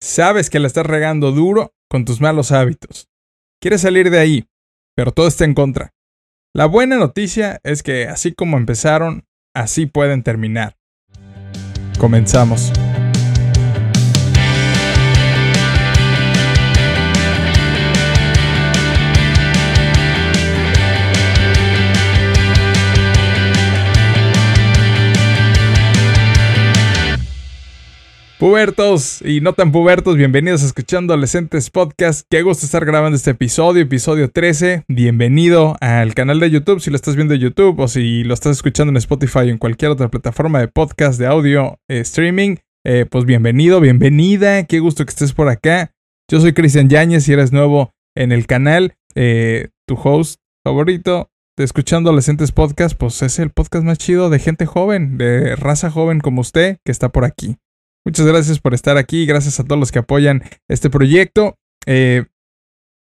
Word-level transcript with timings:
Sabes 0.00 0.50
que 0.50 0.58
la 0.58 0.66
estás 0.66 0.86
regando 0.86 1.32
duro 1.32 1.72
con 1.88 2.04
tus 2.04 2.20
malos 2.20 2.52
hábitos. 2.52 3.08
Quieres 3.60 3.80
salir 3.80 4.10
de 4.10 4.18
ahí, 4.18 4.44
pero 4.94 5.12
todo 5.12 5.26
está 5.26 5.44
en 5.44 5.54
contra. 5.54 5.92
La 6.54 6.66
buena 6.66 6.96
noticia 6.96 7.60
es 7.64 7.82
que 7.82 8.06
así 8.06 8.32
como 8.32 8.56
empezaron, 8.56 9.24
así 9.54 9.86
pueden 9.86 10.22
terminar. 10.22 10.76
Comenzamos. 11.98 12.72
Pubertos 28.38 29.22
y 29.22 29.40
no 29.40 29.54
tan 29.54 29.72
pubertos, 29.72 30.18
bienvenidos 30.18 30.62
a 30.62 30.66
Escuchando 30.66 31.14
Adolescentes 31.14 31.70
Podcast. 31.70 32.26
Qué 32.28 32.42
gusto 32.42 32.66
estar 32.66 32.84
grabando 32.84 33.16
este 33.16 33.30
episodio, 33.30 33.80
episodio 33.80 34.30
13. 34.30 34.84
Bienvenido 34.88 35.74
al 35.80 36.12
canal 36.12 36.38
de 36.38 36.50
YouTube 36.50 36.80
si 36.80 36.90
lo 36.90 36.96
estás 36.96 37.16
viendo 37.16 37.32
en 37.32 37.40
YouTube 37.40 37.80
o 37.80 37.88
si 37.88 38.24
lo 38.24 38.34
estás 38.34 38.58
escuchando 38.58 38.90
en 38.90 38.98
Spotify 38.98 39.38
o 39.38 39.42
en 39.44 39.56
cualquier 39.56 39.90
otra 39.90 40.08
plataforma 40.08 40.60
de 40.60 40.68
podcast, 40.68 41.18
de 41.18 41.26
audio, 41.26 41.78
eh, 41.88 42.00
streaming. 42.00 42.56
Eh, 42.84 43.06
pues 43.10 43.24
bienvenido, 43.24 43.80
bienvenida. 43.80 44.64
Qué 44.64 44.80
gusto 44.80 45.06
que 45.06 45.10
estés 45.10 45.32
por 45.32 45.48
acá. 45.48 45.92
Yo 46.30 46.38
soy 46.38 46.52
Cristian 46.52 46.90
Yáñez 46.90 47.26
y 47.28 47.32
eres 47.32 47.52
nuevo 47.52 47.92
en 48.14 48.32
el 48.32 48.46
canal. 48.46 48.96
Eh, 49.14 49.68
tu 49.88 49.94
host 49.94 50.40
favorito 50.62 51.30
de 51.56 51.64
Escuchando 51.64 52.10
Adolescentes 52.10 52.52
Podcast, 52.52 52.98
pues 52.98 53.22
es 53.22 53.38
el 53.38 53.48
podcast 53.48 53.82
más 53.82 53.96
chido 53.96 54.28
de 54.28 54.40
gente 54.40 54.66
joven, 54.66 55.16
de 55.16 55.56
raza 55.56 55.90
joven 55.90 56.20
como 56.20 56.42
usted 56.42 56.76
que 56.84 56.92
está 56.92 57.08
por 57.08 57.24
aquí. 57.24 57.56
Muchas 58.06 58.24
gracias 58.24 58.60
por 58.60 58.72
estar 58.72 58.98
aquí, 58.98 59.26
gracias 59.26 59.58
a 59.58 59.64
todos 59.64 59.80
los 59.80 59.90
que 59.90 59.98
apoyan 59.98 60.44
este 60.70 60.90
proyecto. 60.90 61.56
Eh, 61.86 62.26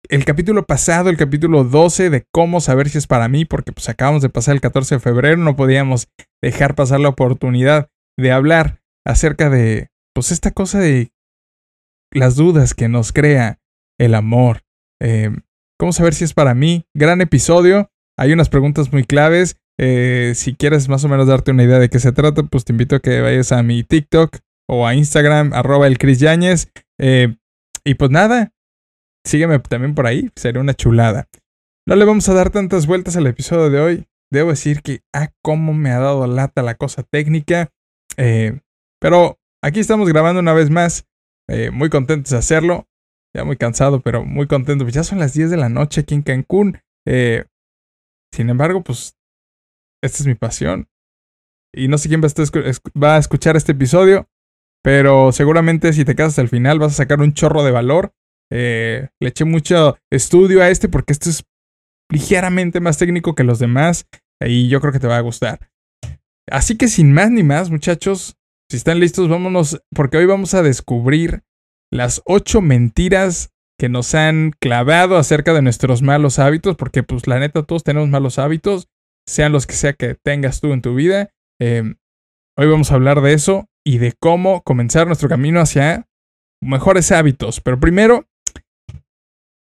el 0.09 0.26
capítulo 0.26 0.66
pasado, 0.66 1.12
el 1.12 1.17
capítulo 1.17 1.64
12 1.64 2.09
de 2.09 2.25
cómo 2.34 2.59
saber 2.59 2.89
si 2.89 2.97
es 2.97 3.06
para 3.06 3.28
mí, 3.28 3.45
porque 3.45 3.72
pues 3.72 3.88
acabamos 3.88 4.23
de 4.23 4.30
pasar 4.30 4.56
el 4.56 4.62
14 4.62 4.95
de 4.95 5.00
febrero, 5.00 5.38
no 5.38 5.56
podíamos 5.56 6.08
dejar 6.42 6.73
pasar 6.73 7.02
la 7.02 7.09
oportunidad 7.09 7.88
de 8.17 8.31
hablar 8.31 8.81
acerca 9.06 9.52
de 9.52 9.89
pues 10.16 10.31
esta 10.31 10.50
cosa 10.50 10.80
de 10.80 11.12
las 12.12 12.36
dudas 12.36 12.73
que 12.73 12.88
nos 12.88 13.14
crea 13.14 13.59
el 14.00 14.16
amor. 14.16 14.64
Eh, 15.00 15.30
¿Cómo 15.78 15.94
saber 15.94 16.16
si 16.16 16.23
es 16.23 16.34
para 16.34 16.56
mí? 16.56 16.88
Gran 16.95 17.22
episodio. 17.22 17.92
Hay 18.17 18.34
unas 18.34 18.50
preguntas 18.50 18.92
muy 18.92 19.03
claves. 19.03 19.58
Eh, 19.78 20.34
si 20.36 20.56
quieres 20.56 20.90
más 20.90 21.03
o 21.03 21.09
menos 21.09 21.28
darte 21.28 21.52
una 21.52 21.64
idea 21.64 21.78
de 21.78 21.90
qué 21.90 22.00
se 22.00 22.12
trata, 22.12 22.42
pues 22.42 22.66
te 22.66 22.73
invito 22.73 22.95
a 22.95 23.00
que 23.02 23.22
vayas 23.22 23.52
a 23.52 23.62
mi 23.62 23.84
TikTok, 23.84 24.38
o 24.67 24.88
a 24.88 24.95
Instagram, 24.95 25.53
arroba 25.53 25.88
el 25.88 25.97
Chris 25.97 26.19
Yáñez. 26.19 26.71
Eh, 26.99 27.35
y 27.83 27.95
pues 27.95 28.11
nada, 28.11 28.53
sígueme 29.25 29.59
también 29.59 29.95
por 29.95 30.07
ahí, 30.07 30.31
sería 30.35 30.61
una 30.61 30.73
chulada. 30.73 31.27
No 31.88 31.95
le 31.95 32.05
vamos 32.05 32.27
a 32.30 32.33
dar 32.33 32.49
tantas 32.49 32.88
vueltas 32.88 33.16
al 33.16 33.27
episodio 33.27 33.69
de 33.69 33.80
hoy. 33.80 34.07
Debo 34.31 34.49
decir 34.49 34.81
que, 34.81 35.02
ah, 35.13 35.30
cómo 35.44 35.73
me 35.73 35.91
ha 35.91 35.99
dado 35.99 36.25
lata 36.25 36.63
la 36.63 36.75
cosa 36.75 37.03
técnica. 37.03 37.72
Eh, 38.17 38.59
pero 38.99 39.38
aquí 39.63 39.80
estamos 39.80 40.09
grabando 40.09 40.39
una 40.39 40.53
vez 40.53 40.72
más. 40.72 41.07
Eh, 41.47 41.69
muy 41.69 41.89
contentos 41.89 42.31
de 42.31 42.38
hacerlo. 42.38 42.88
Ya 43.35 43.44
muy 43.44 43.57
cansado, 43.57 44.02
pero 44.02 44.25
muy 44.25 44.47
contento. 44.47 44.83
Pues 44.83 44.95
ya 44.95 45.03
son 45.03 45.19
las 45.19 45.33
10 45.33 45.52
de 45.52 45.57
la 45.57 45.69
noche 45.69 46.02
aquí 46.02 46.16
en 46.16 46.23
Cancún. 46.23 46.79
sin 48.33 48.50
embargo, 48.50 48.83
pues 48.83 49.16
esta 50.03 50.23
es 50.23 50.25
mi 50.27 50.35
pasión. 50.35 50.89
Y 51.72 51.88
no 51.88 52.00
sé 52.00 52.09
quién 52.09 52.22
va 52.22 53.16
a 53.16 53.19
escuchar 53.19 53.55
este 53.57 53.73
episodio. 53.73 54.27
Pero 54.86 55.31
seguramente 55.31 55.94
si 55.94 56.05
te 56.05 56.14
quedas 56.14 56.30
hasta 56.30 56.44
el 56.44 56.47
final 56.47 56.78
vas 56.78 56.91
a 56.91 56.97
sacar 56.97 57.19
un 57.19 57.33
chorro 57.33 57.64
de 57.64 57.72
valor. 57.72 58.14
Eh, 58.52 59.08
le 59.19 59.30
eché 59.30 59.44
mucho 59.44 59.97
estudio 60.11 60.61
a 60.61 60.69
este 60.69 60.89
porque 60.89 61.11
este 61.11 61.31
es 61.31 61.44
ligeramente 62.11 62.80
más 62.80 63.00
técnico 63.00 63.33
que 63.33 63.44
los 63.44 63.58
demás 63.58 64.08
y 64.39 64.67
yo 64.67 64.80
creo 64.81 64.94
que 64.94 65.00
te 65.00 65.07
va 65.07 65.18
a 65.18 65.22
gustar. 65.22 65.72
Así 66.47 66.78
que 66.78 66.88
sin 66.88 67.12
más 67.13 67.31
ni 67.31 67.41
más, 67.41 67.72
muchachos, 67.72 68.38
si 68.69 68.78
están 68.78 69.00
listos, 69.00 69.28
vámonos 69.28 69.81
porque 69.90 70.18
hoy 70.18 70.28
vamos 70.28 70.53
a 70.53 70.62
descubrir 70.62 71.41
las 71.91 72.22
ocho 72.25 72.62
mentiras 72.62 73.50
que 73.79 73.90
nos 73.90 74.13
han 74.13 74.52
clavado 74.62 75.17
acerca 75.17 75.56
de 75.56 75.63
nuestros 75.63 76.03
malos 76.03 76.38
hábitos, 76.38 76.75
porque 76.75 77.02
pues 77.02 77.25
la 77.25 77.40
neta 77.40 77.63
todos 77.63 77.84
tenemos 77.84 78.09
malos 78.09 78.38
hábitos, 78.38 78.88
sean 79.28 79.52
los 79.52 79.66
que 79.66 79.73
sea 79.73 79.94
que 79.94 80.13
tengas 80.13 80.62
tú 80.62 80.73
en 80.73 80.84
tu 80.84 80.94
vida. 80.94 81.31
Eh, 81.59 81.96
hoy 82.56 82.67
vamos 82.67 82.91
a 82.91 82.96
hablar 82.96 83.22
de 83.22 83.34
eso 83.34 83.67
y 83.85 84.00
de 84.00 84.13
cómo 84.19 84.62
comenzar 84.63 85.07
nuestro 85.07 85.29
camino 85.29 85.62
hacia 85.62 86.07
mejores 86.62 87.12
hábitos. 87.12 87.62
Pero 87.62 87.79
primero, 87.79 88.25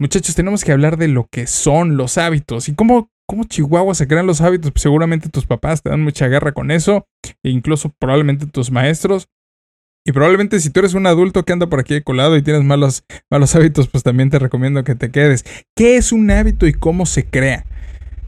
muchachos, 0.00 0.34
tenemos 0.34 0.64
que 0.64 0.72
hablar 0.72 0.96
de 0.96 1.08
lo 1.08 1.28
que 1.30 1.46
son 1.46 1.96
los 1.96 2.16
hábitos 2.16 2.68
y 2.68 2.74
cómo, 2.74 3.10
cómo 3.28 3.44
Chihuahua 3.44 3.94
se 3.94 4.08
crean 4.08 4.26
los 4.26 4.40
hábitos. 4.40 4.72
Pues 4.72 4.82
seguramente 4.82 5.28
tus 5.28 5.46
papás 5.46 5.82
te 5.82 5.90
dan 5.90 6.02
mucha 6.02 6.26
guerra 6.28 6.52
con 6.52 6.70
eso, 6.70 7.06
e 7.42 7.50
incluso 7.50 7.92
probablemente 7.98 8.46
tus 8.46 8.70
maestros. 8.70 9.28
Y 10.06 10.12
probablemente 10.12 10.60
si 10.60 10.68
tú 10.70 10.80
eres 10.80 10.94
un 10.94 11.06
adulto 11.06 11.44
que 11.44 11.52
anda 11.52 11.66
por 11.66 11.80
aquí 11.80 11.94
de 11.94 12.02
colado 12.02 12.36
y 12.36 12.42
tienes 12.42 12.62
malos, 12.62 13.04
malos 13.30 13.54
hábitos, 13.54 13.88
pues 13.88 14.02
también 14.02 14.30
te 14.30 14.38
recomiendo 14.38 14.84
que 14.84 14.94
te 14.94 15.10
quedes. 15.10 15.44
¿Qué 15.74 15.96
es 15.96 16.12
un 16.12 16.30
hábito 16.30 16.66
y 16.66 16.74
cómo 16.74 17.06
se 17.06 17.26
crea? 17.26 17.64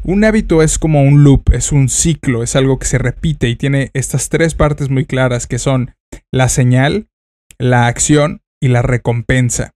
Un 0.02 0.24
hábito 0.24 0.62
es 0.62 0.78
como 0.78 1.02
un 1.02 1.24
loop, 1.24 1.52
es 1.52 1.72
un 1.72 1.88
ciclo, 1.88 2.42
es 2.42 2.54
algo 2.54 2.78
que 2.78 2.86
se 2.86 2.98
repite 2.98 3.48
y 3.48 3.56
tiene 3.56 3.90
estas 3.92 4.28
tres 4.28 4.54
partes 4.54 4.88
muy 4.88 5.04
claras 5.04 5.46
que 5.46 5.58
son 5.58 5.94
la 6.32 6.48
señal, 6.48 7.08
la 7.58 7.86
acción 7.86 8.42
y 8.60 8.68
la 8.68 8.82
recompensa. 8.82 9.72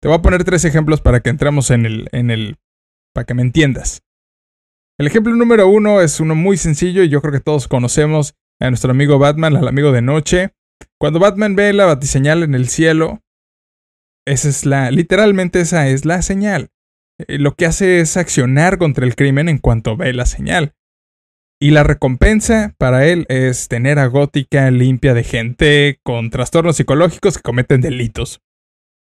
Te 0.00 0.08
voy 0.08 0.18
a 0.18 0.22
poner 0.22 0.44
tres 0.44 0.64
ejemplos 0.64 1.00
para 1.00 1.20
que 1.20 1.30
entremos 1.30 1.70
en 1.70 1.86
el, 1.86 2.08
en 2.12 2.30
el, 2.30 2.56
para 3.12 3.24
que 3.24 3.34
me 3.34 3.42
entiendas. 3.42 4.02
El 4.98 5.06
ejemplo 5.06 5.34
número 5.34 5.68
uno 5.68 6.00
es 6.00 6.20
uno 6.20 6.34
muy 6.34 6.56
sencillo 6.56 7.02
y 7.02 7.08
yo 7.08 7.20
creo 7.20 7.32
que 7.32 7.40
todos 7.40 7.68
conocemos 7.68 8.34
a 8.60 8.70
nuestro 8.70 8.90
amigo 8.90 9.18
Batman, 9.18 9.56
al 9.56 9.68
amigo 9.68 9.92
de 9.92 10.02
noche. 10.02 10.52
Cuando 10.98 11.18
Batman 11.18 11.56
ve 11.56 11.72
la 11.72 11.84
batiseñal 11.86 12.42
en 12.42 12.54
el 12.54 12.68
cielo, 12.68 13.20
esa 14.26 14.48
es 14.48 14.64
la, 14.64 14.90
literalmente 14.90 15.60
esa 15.60 15.88
es 15.88 16.04
la 16.04 16.22
señal. 16.22 16.70
Eh, 17.18 17.38
lo 17.38 17.54
que 17.54 17.66
hace 17.66 18.00
es 18.00 18.16
accionar 18.16 18.78
contra 18.78 19.06
el 19.06 19.16
crimen 19.16 19.48
en 19.48 19.58
cuanto 19.58 19.96
ve 19.96 20.12
la 20.12 20.26
señal. 20.26 20.74
Y 21.58 21.70
la 21.70 21.82
recompensa 21.82 22.74
para 22.76 23.06
él 23.06 23.24
es 23.28 23.68
tener 23.68 23.98
a 23.98 24.06
Gótica 24.06 24.70
limpia 24.70 25.14
de 25.14 25.24
gente 25.24 26.00
con 26.02 26.28
trastornos 26.28 26.76
psicológicos 26.76 27.36
que 27.36 27.42
cometen 27.42 27.80
delitos. 27.80 28.42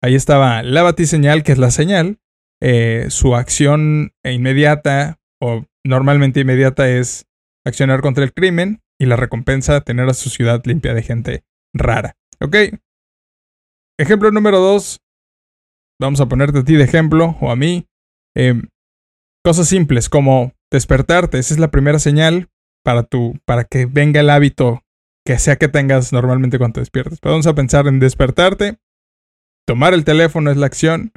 Ahí 0.02 0.14
estaba 0.14 0.62
la 0.62 0.82
batiseñal, 0.82 1.44
que 1.44 1.52
es 1.52 1.58
la 1.58 1.70
señal. 1.70 2.18
Eh, 2.60 3.06
su 3.08 3.36
acción 3.36 4.12
inmediata, 4.22 5.18
o 5.40 5.64
normalmente 5.82 6.40
inmediata, 6.40 6.90
es 6.90 7.26
accionar 7.64 8.02
contra 8.02 8.24
el 8.24 8.34
crimen. 8.34 8.82
Y 9.00 9.06
la 9.06 9.16
recompensa, 9.16 9.80
tener 9.80 10.08
a 10.08 10.14
su 10.14 10.28
ciudad 10.28 10.62
limpia 10.64 10.92
de 10.92 11.02
gente 11.02 11.44
rara. 11.74 12.16
¿Ok? 12.40 12.56
Ejemplo 13.98 14.30
número 14.30 14.58
dos. 14.58 15.00
Vamos 16.00 16.20
a 16.20 16.26
ponerte 16.26 16.58
a 16.58 16.64
ti 16.64 16.74
de 16.74 16.84
ejemplo, 16.84 17.36
o 17.40 17.50
a 17.50 17.56
mí. 17.56 17.86
Em, 18.34 18.68
cosas 19.44 19.68
simples 19.68 20.08
como 20.08 20.52
despertarte, 20.70 21.38
esa 21.38 21.54
es 21.54 21.60
la 21.60 21.70
primera 21.70 21.98
señal 21.98 22.48
para, 22.84 23.02
tu, 23.02 23.38
para 23.44 23.64
que 23.64 23.86
venga 23.86 24.20
el 24.20 24.30
hábito 24.30 24.82
que 25.24 25.38
sea 25.38 25.56
que 25.56 25.68
tengas 25.68 26.12
normalmente 26.12 26.58
cuando 26.58 26.74
te 26.74 26.80
despiertas. 26.80 27.20
vamos 27.22 27.46
a 27.46 27.54
pensar 27.54 27.86
en 27.86 28.00
despertarte, 28.00 28.78
tomar 29.66 29.94
el 29.94 30.04
teléfono 30.04 30.50
es 30.50 30.56
la 30.56 30.66
acción 30.66 31.12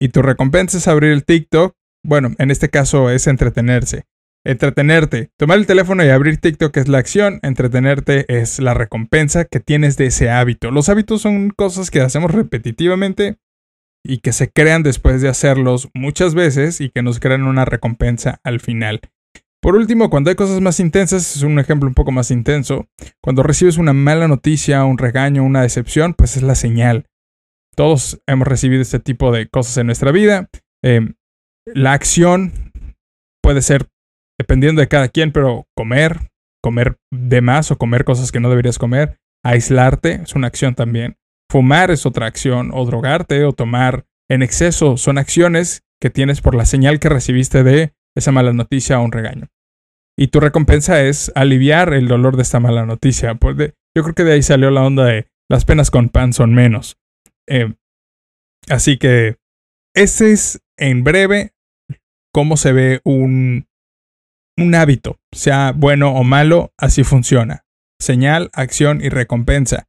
y 0.00 0.10
tu 0.10 0.22
recompensa 0.22 0.78
es 0.78 0.88
abrir 0.88 1.12
el 1.12 1.24
TikTok. 1.24 1.74
Bueno, 2.04 2.30
en 2.38 2.50
este 2.50 2.70
caso 2.70 3.10
es 3.10 3.26
entretenerse. 3.26 4.06
Entretenerte. 4.44 5.30
Tomar 5.36 5.58
el 5.58 5.66
teléfono 5.66 6.04
y 6.04 6.08
abrir 6.08 6.38
TikTok 6.38 6.76
es 6.76 6.88
la 6.88 6.98
acción. 6.98 7.40
Entretenerte 7.42 8.24
es 8.28 8.60
la 8.60 8.72
recompensa 8.72 9.44
que 9.44 9.60
tienes 9.60 9.96
de 9.96 10.06
ese 10.06 10.30
hábito. 10.30 10.70
Los 10.70 10.88
hábitos 10.88 11.20
son 11.22 11.50
cosas 11.50 11.90
que 11.90 12.00
hacemos 12.00 12.30
repetitivamente 12.30 13.38
y 14.04 14.18
que 14.18 14.32
se 14.32 14.50
crean 14.50 14.82
después 14.82 15.20
de 15.22 15.28
hacerlos 15.28 15.88
muchas 15.94 16.34
veces 16.34 16.80
y 16.80 16.90
que 16.90 17.02
nos 17.02 17.20
crean 17.20 17.42
una 17.42 17.64
recompensa 17.64 18.40
al 18.44 18.60
final. 18.60 19.00
Por 19.60 19.74
último, 19.74 20.08
cuando 20.08 20.30
hay 20.30 20.36
cosas 20.36 20.60
más 20.60 20.78
intensas, 20.78 21.36
es 21.36 21.42
un 21.42 21.58
ejemplo 21.58 21.88
un 21.88 21.94
poco 21.94 22.12
más 22.12 22.30
intenso, 22.30 22.86
cuando 23.20 23.42
recibes 23.42 23.76
una 23.76 23.92
mala 23.92 24.28
noticia, 24.28 24.84
un 24.84 24.98
regaño, 24.98 25.42
una 25.42 25.62
decepción, 25.62 26.14
pues 26.14 26.36
es 26.36 26.42
la 26.42 26.54
señal. 26.54 27.06
Todos 27.74 28.20
hemos 28.26 28.46
recibido 28.46 28.82
este 28.82 29.00
tipo 29.00 29.32
de 29.32 29.48
cosas 29.48 29.76
en 29.78 29.86
nuestra 29.86 30.12
vida. 30.12 30.48
Em, 30.82 31.14
la 31.66 31.92
acción 31.92 32.72
puede 33.42 33.62
ser, 33.62 33.88
dependiendo 34.38 34.80
de 34.80 34.88
cada 34.88 35.08
quien, 35.08 35.32
pero 35.32 35.66
comer, 35.76 36.30
comer 36.62 36.96
de 37.10 37.40
más 37.40 37.70
o 37.70 37.78
comer 37.78 38.04
cosas 38.04 38.30
que 38.32 38.40
no 38.40 38.50
deberías 38.50 38.78
comer, 38.78 39.18
aislarte, 39.44 40.22
es 40.22 40.34
una 40.34 40.46
acción 40.46 40.74
también. 40.74 41.17
Fumar 41.50 41.90
es 41.90 42.06
otra 42.06 42.26
acción, 42.26 42.70
o 42.72 42.84
drogarte, 42.84 43.44
o 43.44 43.52
tomar 43.52 44.06
en 44.28 44.42
exceso, 44.42 44.96
son 44.96 45.18
acciones 45.18 45.82
que 46.00 46.10
tienes 46.10 46.40
por 46.40 46.54
la 46.54 46.66
señal 46.66 47.00
que 47.00 47.08
recibiste 47.08 47.62
de 47.62 47.94
esa 48.14 48.32
mala 48.32 48.52
noticia 48.52 49.00
o 49.00 49.04
un 49.04 49.12
regaño. 49.12 49.48
Y 50.16 50.28
tu 50.28 50.40
recompensa 50.40 51.02
es 51.02 51.32
aliviar 51.34 51.94
el 51.94 52.08
dolor 52.08 52.36
de 52.36 52.42
esta 52.42 52.60
mala 52.60 52.84
noticia. 52.84 53.36
Pues 53.36 53.56
yo 53.94 54.02
creo 54.02 54.14
que 54.14 54.24
de 54.24 54.32
ahí 54.32 54.42
salió 54.42 54.70
la 54.70 54.82
onda 54.82 55.04
de 55.04 55.28
las 55.48 55.64
penas 55.64 55.90
con 55.90 56.08
pan 56.08 56.32
son 56.32 56.54
menos. 56.54 56.98
Eh, 57.46 57.72
así 58.68 58.98
que 58.98 59.36
ese 59.94 60.32
es 60.32 60.60
en 60.76 61.04
breve 61.04 61.52
cómo 62.32 62.56
se 62.56 62.72
ve 62.72 63.00
un, 63.04 63.68
un 64.56 64.74
hábito, 64.74 65.18
sea 65.32 65.72
bueno 65.74 66.12
o 66.14 66.24
malo, 66.24 66.72
así 66.76 67.04
funciona. 67.04 67.64
Señal, 68.00 68.50
acción 68.52 69.00
y 69.00 69.08
recompensa. 69.08 69.88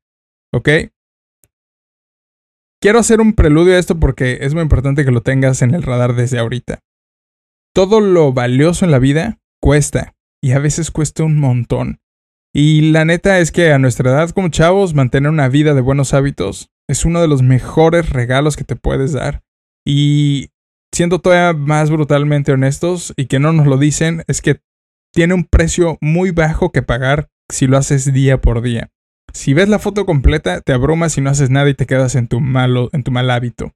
¿Ok? 0.53 0.69
Quiero 2.81 2.99
hacer 2.99 3.19
un 3.19 3.33
preludio 3.33 3.75
a 3.75 3.79
esto 3.79 3.99
porque 3.99 4.39
es 4.41 4.53
muy 4.53 4.63
importante 4.63 5.03
que 5.03 5.11
lo 5.11 5.21
tengas 5.21 5.61
en 5.61 5.73
el 5.73 5.83
radar 5.83 6.15
desde 6.15 6.39
ahorita. 6.39 6.79
Todo 7.73 7.99
lo 7.99 8.31
valioso 8.31 8.85
en 8.85 8.91
la 8.91 8.99
vida 8.99 9.37
cuesta 9.61 10.15
y 10.41 10.53
a 10.53 10.59
veces 10.59 10.89
cuesta 10.89 11.23
un 11.23 11.37
montón. 11.37 11.99
Y 12.53 12.91
la 12.91 13.03
neta 13.03 13.39
es 13.39 13.51
que 13.51 13.73
a 13.73 13.79
nuestra 13.79 14.11
edad 14.11 14.29
como 14.29 14.47
chavos 14.47 14.93
mantener 14.93 15.29
una 15.29 15.49
vida 15.49 15.73
de 15.73 15.81
buenos 15.81 16.13
hábitos 16.13 16.69
es 16.87 17.03
uno 17.03 17.21
de 17.21 17.27
los 17.27 17.41
mejores 17.41 18.09
regalos 18.09 18.55
que 18.55 18.63
te 18.63 18.77
puedes 18.77 19.11
dar. 19.11 19.43
Y 19.85 20.49
siendo 20.93 21.19
todavía 21.19 21.59
más 21.59 21.91
brutalmente 21.91 22.53
honestos 22.53 23.13
y 23.17 23.25
que 23.25 23.39
no 23.39 23.51
nos 23.51 23.67
lo 23.67 23.77
dicen, 23.77 24.23
es 24.27 24.41
que 24.41 24.61
tiene 25.13 25.33
un 25.33 25.43
precio 25.43 25.97
muy 25.99 26.31
bajo 26.31 26.71
que 26.71 26.81
pagar 26.81 27.29
si 27.51 27.67
lo 27.67 27.77
haces 27.77 28.11
día 28.13 28.39
por 28.39 28.61
día. 28.61 28.89
Si 29.33 29.53
ves 29.53 29.69
la 29.69 29.79
foto 29.79 30.05
completa, 30.05 30.61
te 30.61 30.73
abrumas 30.73 31.17
y 31.17 31.21
no 31.21 31.29
haces 31.29 31.49
nada 31.49 31.69
y 31.69 31.73
te 31.73 31.85
quedas 31.85 32.15
en 32.15 32.27
tu, 32.27 32.39
malo, 32.39 32.89
en 32.93 33.03
tu 33.03 33.11
mal 33.11 33.29
hábito. 33.29 33.73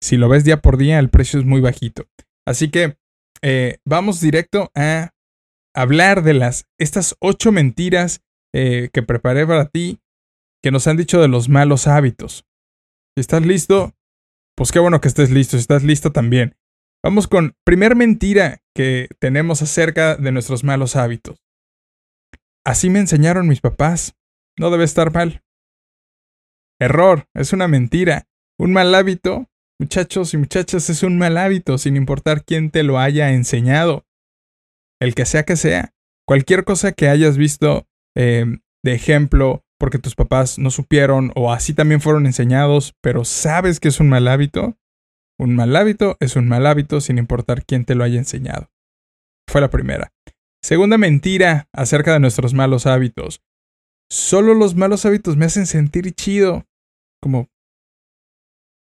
Si 0.00 0.16
lo 0.16 0.28
ves 0.28 0.44
día 0.44 0.60
por 0.60 0.76
día, 0.76 0.98
el 0.98 1.10
precio 1.10 1.40
es 1.40 1.46
muy 1.46 1.60
bajito. 1.60 2.06
Así 2.46 2.70
que 2.70 2.96
eh, 3.42 3.78
vamos 3.84 4.20
directo 4.20 4.70
a 4.74 5.12
hablar 5.74 6.22
de 6.22 6.34
las 6.34 6.66
estas 6.78 7.16
ocho 7.20 7.52
mentiras 7.52 8.22
eh, 8.54 8.90
que 8.92 9.02
preparé 9.02 9.46
para 9.46 9.66
ti 9.66 10.00
que 10.62 10.70
nos 10.70 10.86
han 10.86 10.96
dicho 10.96 11.20
de 11.20 11.28
los 11.28 11.48
malos 11.48 11.86
hábitos. 11.86 12.44
Si 13.16 13.20
estás 13.20 13.44
listo, 13.44 13.94
pues 14.56 14.72
qué 14.72 14.78
bueno 14.78 15.00
que 15.00 15.08
estés 15.08 15.30
listo. 15.30 15.56
Si 15.56 15.60
estás 15.60 15.84
listo 15.84 16.12
también. 16.12 16.56
Vamos 17.02 17.28
con 17.28 17.54
primer 17.64 17.94
mentira 17.94 18.60
que 18.74 19.08
tenemos 19.20 19.62
acerca 19.62 20.16
de 20.16 20.32
nuestros 20.32 20.64
malos 20.64 20.96
hábitos. 20.96 21.38
Así 22.64 22.90
me 22.90 22.98
enseñaron 22.98 23.46
mis 23.46 23.60
papás. 23.60 24.16
No 24.58 24.70
debe 24.70 24.84
estar 24.84 25.12
mal. 25.12 25.42
Error, 26.80 27.28
es 27.34 27.52
una 27.52 27.68
mentira. 27.68 28.28
Un 28.58 28.72
mal 28.72 28.94
hábito, 28.94 29.48
muchachos 29.78 30.34
y 30.34 30.36
muchachas, 30.36 30.90
es 30.90 31.02
un 31.02 31.16
mal 31.16 31.36
hábito 31.38 31.78
sin 31.78 31.96
importar 31.96 32.44
quién 32.44 32.70
te 32.70 32.82
lo 32.82 32.98
haya 32.98 33.30
enseñado. 33.30 34.04
El 35.00 35.14
que 35.14 35.26
sea 35.26 35.44
que 35.44 35.56
sea. 35.56 35.94
Cualquier 36.26 36.64
cosa 36.64 36.92
que 36.92 37.08
hayas 37.08 37.36
visto 37.36 37.86
eh, 38.16 38.58
de 38.82 38.92
ejemplo 38.92 39.64
porque 39.78 39.98
tus 39.98 40.16
papás 40.16 40.58
no 40.58 40.70
supieron 40.70 41.32
o 41.36 41.52
así 41.52 41.72
también 41.72 42.00
fueron 42.00 42.26
enseñados, 42.26 42.94
pero 43.00 43.24
sabes 43.24 43.78
que 43.78 43.88
es 43.88 44.00
un 44.00 44.08
mal 44.08 44.26
hábito, 44.26 44.76
un 45.38 45.54
mal 45.54 45.74
hábito 45.76 46.16
es 46.18 46.34
un 46.34 46.48
mal 46.48 46.66
hábito 46.66 47.00
sin 47.00 47.16
importar 47.16 47.64
quién 47.64 47.84
te 47.84 47.94
lo 47.94 48.02
haya 48.02 48.18
enseñado. 48.18 48.70
Fue 49.48 49.60
la 49.60 49.70
primera. 49.70 50.12
Segunda 50.62 50.98
mentira 50.98 51.68
acerca 51.72 52.12
de 52.12 52.20
nuestros 52.20 52.54
malos 52.54 52.86
hábitos. 52.86 53.40
Solo 54.10 54.54
los 54.54 54.74
malos 54.74 55.04
hábitos 55.06 55.36
me 55.36 55.46
hacen 55.46 55.66
sentir 55.66 56.12
chido. 56.14 56.64
Como... 57.22 57.48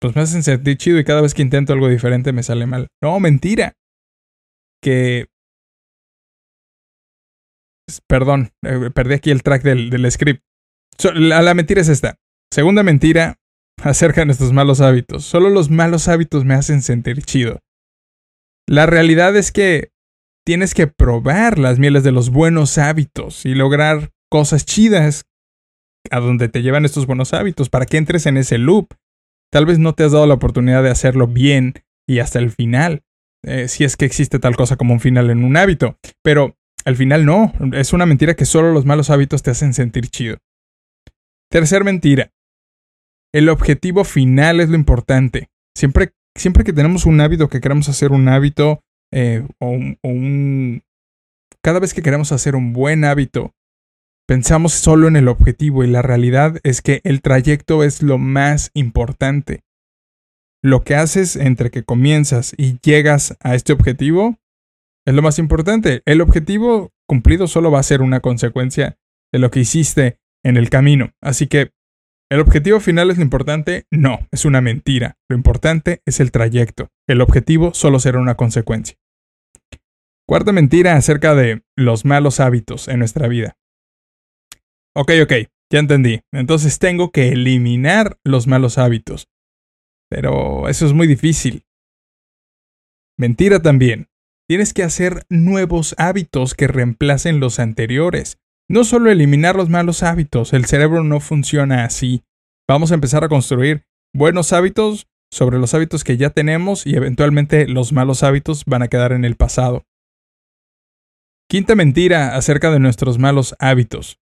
Pues 0.01 0.17
me 0.17 0.23
hacen 0.23 0.43
sentir 0.43 0.79
chido 0.79 0.99
y 0.99 1.05
cada 1.05 1.21
vez 1.21 1.35
que 1.35 1.43
intento 1.43 1.73
algo 1.73 1.89
diferente 1.89 2.33
me 2.33 2.43
sale 2.43 2.67
mal. 2.67 2.89
No, 3.03 3.21
mentira. 3.21 3.75
Que... 4.83 5.27
Perdón, 8.07 8.51
eh, 8.63 8.91
perdí 8.95 9.15
aquí 9.15 9.31
el 9.31 9.43
track 9.43 9.63
del, 9.63 10.11
script 10.13 10.45
la, 11.15 11.55
mentira 11.55 11.81
es 11.81 11.89
esta. 11.89 12.17
Segunda 12.53 12.83
mentira 12.83 13.39
acerca 13.83 14.21
de 14.21 14.27
nuestros 14.27 14.53
malos 14.53 14.81
hábitos. 14.81 15.25
Solo 15.25 15.51
los 15.51 15.71
malos 15.71 16.09
hábitos 16.09 16.45
me 16.45 16.55
hacen 16.55 16.83
sentir 16.83 17.23
chido. 17.23 17.61
La 18.69 18.87
realidad 18.87 19.37
es 19.37 19.53
que 19.53 19.93
tienes 20.45 20.75
que 20.75 20.87
probar 20.87 21.59
las 21.59 21.79
mieles 21.79 22.05
de 22.05 22.13
los 22.13 22.31
buenos 22.31 22.79
hábitos 22.79 23.47
y 23.47 23.55
lograr 23.55 24.11
cosas 24.31 24.65
chidas 24.65 25.27
a 26.11 26.21
donde 26.21 26.49
te 26.49 26.63
llevan 26.63 26.85
estos 26.85 27.07
buenos 27.07 27.35
hábitos 27.35 27.69
para 27.69 27.87
que 27.87 27.99
entres 27.99 28.27
en 28.27 28.37
ese 28.37 28.59
loop. 28.59 28.95
Tal 29.53 29.67
vez 29.67 29.79
no 29.79 29.95
te 29.95 30.05
has 30.05 30.13
dado 30.13 30.27
la 30.27 30.35
oportunidad 30.35 30.83
de 30.83 30.91
hacerlo 30.91 31.27
bien 31.27 31.75
y 32.09 32.21
hasta 32.21 32.39
el 32.39 32.51
final, 32.51 33.03
eh, 33.45 33.69
si 33.69 33.85
es 33.85 33.97
que 33.97 34.05
existe 34.05 34.39
tal 34.39 34.57
cosa 34.57 34.77
como 34.77 34.95
un 34.95 35.01
final 35.01 35.31
en 35.31 35.45
un 35.45 35.57
hábito, 35.57 35.97
pero 36.23 36.57
al 36.85 36.97
final 36.97 37.27
no, 37.27 37.53
es 37.73 37.93
una 37.93 38.07
mentira 38.07 38.35
que 38.35 38.47
solo 38.47 38.73
los 38.73 38.87
malos 38.87 39.11
hábitos 39.11 39.43
te 39.43 39.51
hacen 39.51 39.75
sentir 39.75 40.09
chido. 40.09 40.39
Tercer 41.51 41.85
mentira. 41.85 42.31
El 43.33 43.49
objetivo 43.49 44.05
final 44.05 44.61
es 44.61 44.69
lo 44.69 44.77
importante. 44.77 45.49
Siempre, 45.77 46.13
siempre 46.37 46.65
que 46.65 46.73
tenemos 46.73 47.07
un 47.07 47.21
hábito, 47.21 47.49
que 47.49 47.61
queremos 47.61 47.89
hacer 47.89 48.13
un 48.13 48.29
hábito, 48.29 48.81
eh, 49.13 49.47
o, 49.59 49.69
un... 50.03 50.83
Cada 51.63 51.81
vez 51.81 51.93
que 51.93 52.03
queremos 52.03 52.33
hacer 52.33 52.57
un 52.57 52.73
buen 52.73 53.05
hábito, 53.05 53.53
pensamos 54.31 54.75
solo 54.75 55.09
en 55.09 55.17
el 55.17 55.27
objetivo 55.27 55.83
y 55.83 55.89
la 55.89 56.03
realidad 56.03 56.61
es 56.63 56.83
que 56.83 57.01
el 57.03 57.21
trayecto 57.21 57.83
es 57.83 58.01
lo 58.01 58.17
más 58.17 58.71
importante. 58.75 59.65
Lo 60.63 60.85
que 60.85 60.95
haces 60.95 61.35
entre 61.35 61.73
que 61.73 61.83
comienzas 61.83 62.55
y 62.57 62.79
llegas 62.79 63.37
a 63.41 63.57
este 63.57 63.73
objetivo 63.73 64.39
es 65.05 65.15
lo 65.15 65.23
más 65.23 65.41
importante. 65.41 66.03
El 66.05 66.21
objetivo 66.21 66.93
cumplido 67.09 67.49
solo 67.49 67.73
va 67.73 67.81
a 67.81 67.83
ser 67.83 68.03
una 68.03 68.21
consecuencia 68.21 68.99
de 69.33 69.41
lo 69.41 69.51
que 69.51 69.59
hiciste 69.59 70.21
en 70.45 70.57
el 70.57 70.71
camino. 70.71 71.11
Así 71.21 71.49
que, 71.49 71.73
¿el 72.31 72.39
objetivo 72.39 72.79
final 72.79 73.11
es 73.11 73.17
lo 73.17 73.25
importante? 73.25 73.87
No, 73.91 74.29
es 74.31 74.45
una 74.45 74.61
mentira. 74.61 75.17
Lo 75.29 75.35
importante 75.35 76.03
es 76.07 76.21
el 76.21 76.31
trayecto. 76.31 76.87
El 77.09 77.21
objetivo 77.21 77.75
solo 77.75 77.99
será 77.99 78.21
una 78.21 78.37
consecuencia. 78.37 78.97
Cuarta 80.25 80.53
mentira 80.53 80.95
acerca 80.95 81.35
de 81.35 81.65
los 81.77 82.05
malos 82.05 82.39
hábitos 82.39 82.87
en 82.87 83.01
nuestra 83.01 83.27
vida. 83.27 83.57
Ok, 85.01 85.13
ok, 85.23 85.33
ya 85.73 85.79
entendí. 85.79 86.21
Entonces 86.31 86.79
tengo 86.79 87.11
que 87.11 87.29
eliminar 87.29 88.19
los 88.23 88.47
malos 88.47 88.77
hábitos. 88.77 89.29
Pero 90.11 90.69
eso 90.69 90.85
es 90.85 90.93
muy 90.93 91.07
difícil. 91.07 91.65
Mentira 93.19 93.63
también. 93.63 94.09
Tienes 94.47 94.75
que 94.75 94.83
hacer 94.83 95.25
nuevos 95.31 95.95
hábitos 95.97 96.53
que 96.53 96.67
reemplacen 96.67 97.41
los 97.41 97.61
anteriores. 97.61 98.37
No 98.69 98.85
solo 98.85 99.11
eliminar 99.11 99.57
los 99.57 99.71
malos 99.71 100.03
hábitos, 100.03 100.53
el 100.53 100.67
cerebro 100.67 101.03
no 101.03 101.19
funciona 101.19 101.85
así. 101.85 102.23
Vamos 102.69 102.91
a 102.91 102.95
empezar 102.95 103.25
a 103.25 103.31
construir 103.31 103.87
buenos 104.15 104.53
hábitos 104.53 105.09
sobre 105.33 105.59
los 105.59 105.73
hábitos 105.73 106.05
que 106.05 106.19
ya 106.19 106.29
tenemos 106.29 106.87
y 106.87 106.95
eventualmente 106.95 107.67
los 107.67 107.95
malos 107.95 108.23
hábitos 108.23 108.67
van 108.67 108.83
a 108.83 108.89
quedar 108.89 109.13
en 109.13 109.25
el 109.25 109.37
pasado. 109.37 109.87
Quinta 111.49 111.75
mentira 111.75 112.37
acerca 112.37 112.71
de 112.71 112.81
nuestros 112.81 113.19
malos 113.19 113.57
hábitos. 113.61 114.21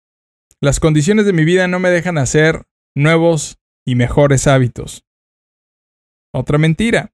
Las 0.63 0.81
condiciones 0.81 1.27
de 1.27 1.33
mi 1.33 1.45
vida 1.45 1.69
no 1.69 1.79
me 1.81 1.91
dejan 1.91 2.17
hacer 2.17 2.65
nuevos 2.95 3.59
y 3.87 3.95
mejores 3.95 4.47
hábitos. 4.47 5.05
Otra 6.35 6.59
mentira. 6.59 7.13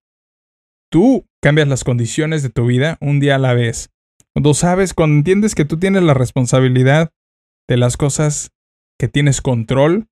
Tú 0.90 1.26
cambias 1.42 1.66
las 1.66 1.84
condiciones 1.84 2.42
de 2.42 2.50
tu 2.50 2.66
vida 2.66 2.98
un 3.00 3.18
día 3.18 3.36
a 3.36 3.38
la 3.38 3.54
vez. 3.54 3.90
Cuando 4.34 4.54
sabes, 4.54 4.94
cuando 4.94 5.16
entiendes 5.16 5.54
que 5.54 5.64
tú 5.64 5.78
tienes 5.78 6.02
la 6.02 6.14
responsabilidad 6.14 7.10
de 7.68 7.76
las 7.76 7.96
cosas 7.96 8.52
que 8.98 9.08
tienes 9.08 9.40
control, 9.40 10.06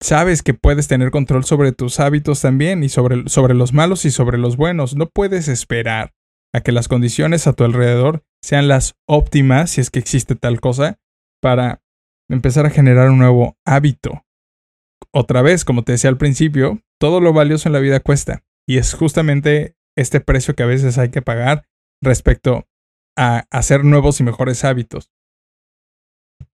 sabes 0.00 0.42
que 0.42 0.54
puedes 0.54 0.88
tener 0.88 1.10
control 1.10 1.44
sobre 1.44 1.72
tus 1.72 2.00
hábitos 2.00 2.40
también 2.40 2.82
y 2.84 2.88
sobre, 2.88 3.28
sobre 3.28 3.54
los 3.54 3.72
malos 3.72 4.04
y 4.04 4.10
sobre 4.10 4.38
los 4.38 4.56
buenos. 4.56 4.96
No 4.96 5.10
puedes 5.10 5.48
esperar 5.48 6.14
a 6.54 6.60
que 6.60 6.72
las 6.72 6.88
condiciones 6.88 7.46
a 7.46 7.52
tu 7.52 7.64
alrededor 7.64 8.22
sean 8.42 8.68
las 8.68 8.94
óptimas, 9.06 9.72
si 9.72 9.80
es 9.80 9.90
que 9.90 9.98
existe 9.98 10.34
tal 10.34 10.60
cosa, 10.60 10.98
para 11.40 11.82
empezar 12.28 12.66
a 12.66 12.70
generar 12.70 13.10
un 13.10 13.18
nuevo 13.18 13.56
hábito. 13.64 14.24
Otra 15.12 15.42
vez, 15.42 15.64
como 15.64 15.84
te 15.84 15.92
decía 15.92 16.10
al 16.10 16.18
principio, 16.18 16.82
todo 17.00 17.20
lo 17.20 17.32
valioso 17.32 17.68
en 17.68 17.72
la 17.72 17.80
vida 17.80 18.00
cuesta. 18.00 18.44
Y 18.66 18.78
es 18.78 18.94
justamente 18.94 19.76
este 19.96 20.20
precio 20.20 20.54
que 20.54 20.62
a 20.62 20.66
veces 20.66 20.98
hay 20.98 21.10
que 21.10 21.22
pagar 21.22 21.66
respecto 22.02 22.68
a 23.16 23.46
hacer 23.50 23.84
nuevos 23.84 24.20
y 24.20 24.24
mejores 24.24 24.64
hábitos. 24.64 25.10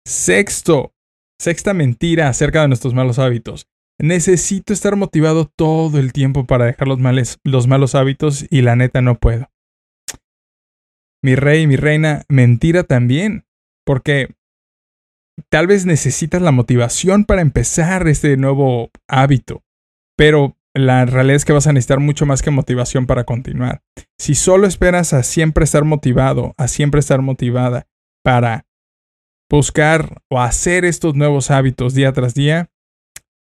Sexto, 0.07 0.95
sexta 1.40 1.75
mentira 1.75 2.28
acerca 2.28 2.62
de 2.62 2.69
nuestros 2.69 2.95
malos 2.95 3.19
hábitos. 3.19 3.69
Necesito 4.00 4.73
estar 4.73 4.97
motivado 4.97 5.47
todo 5.47 5.99
el 5.99 6.12
tiempo 6.12 6.47
para 6.47 6.66
dejar 6.66 6.88
los, 6.88 6.99
los 7.45 7.66
malos 7.66 7.95
hábitos 7.95 8.47
y 8.50 8.62
la 8.62 8.76
neta 8.76 9.02
no 9.02 9.19
puedo. 9.19 9.50
Mi 11.23 11.37
rey, 11.37 11.66
mi 11.66 11.76
reina, 11.76 12.25
mentira 12.28 12.85
también, 12.85 13.47
porque 13.87 14.35
tal 15.49 15.67
vez 15.67 15.87
necesitas 15.87 16.43
la 16.43 16.53
motivación 16.53 17.25
para 17.25 17.43
empezar 17.43 18.07
este 18.09 18.37
nuevo 18.37 18.91
hábito, 19.09 19.62
pero 20.17 20.57
la 20.75 21.05
realidad 21.07 21.37
es 21.37 21.45
que 21.45 21.53
vas 21.53 21.67
a 21.67 21.73
necesitar 21.73 22.00
mucho 22.00 22.26
más 22.26 22.43
que 22.43 22.50
motivación 22.50 23.07
para 23.07 23.25
continuar. 23.25 23.83
Si 24.19 24.35
solo 24.35 24.67
esperas 24.67 25.12
a 25.12 25.23
siempre 25.23 25.64
estar 25.64 25.85
motivado, 25.85 26.55
a 26.57 26.69
siempre 26.69 27.00
estar 27.00 27.23
motivada 27.23 27.87
para 28.25 28.67
buscar 29.50 30.23
o 30.29 30.41
hacer 30.41 30.85
estos 30.85 31.14
nuevos 31.14 31.50
hábitos 31.50 31.95
día 31.95 32.12
tras 32.12 32.35
día, 32.35 32.71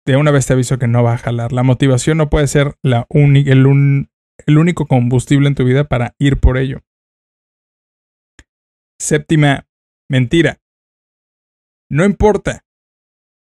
de 0.05 0.17
una 0.17 0.31
vez 0.31 0.45
te 0.45 0.53
aviso 0.53 0.77
que 0.77 0.87
no 0.87 1.01
va 1.01 1.13
a 1.13 1.17
jalar. 1.17 1.53
La 1.53 1.63
motivación 1.63 2.17
no 2.17 2.29
puede 2.29 2.47
ser 2.47 2.75
la 2.83 3.07
el, 3.09 4.09
el 4.45 4.57
único 4.57 4.85
combustible 4.85 5.47
en 5.47 5.55
tu 5.55 5.63
vida 5.63 5.85
para 5.85 6.15
ir 6.19 6.37
por 6.37 6.57
ello. 6.57 6.81
Séptima 8.99 9.65
mentira. 10.09 10.59
No 11.93 12.05
importa. 12.05 12.65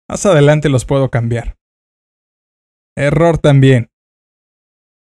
Más 0.08 0.26
adelante 0.26 0.70
los 0.70 0.86
puedo 0.86 1.12
cambiar. 1.12 1.58
Error 2.96 3.38
también. 3.38 3.92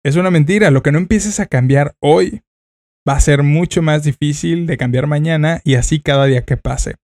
Es 0.03 0.15
una 0.15 0.29
mentira. 0.29 0.70
Lo 0.70 0.84
que 0.84 0.91
no 0.91 1.00
empieces 1.00 1.39
a 1.39 1.48
cambiar 1.48 1.96
hoy 2.00 2.44
va 3.10 3.13
a 3.13 3.20
ser 3.20 3.41
mucho 3.41 3.82
más 3.82 4.03
difícil 4.03 4.67
de 4.67 4.77
cambiar 4.77 5.08
mañana 5.08 5.60
y 5.63 5.74
así 5.74 6.00
cada 6.01 6.25
día 6.25 6.46
que 6.46 6.55
pase. 6.55 6.98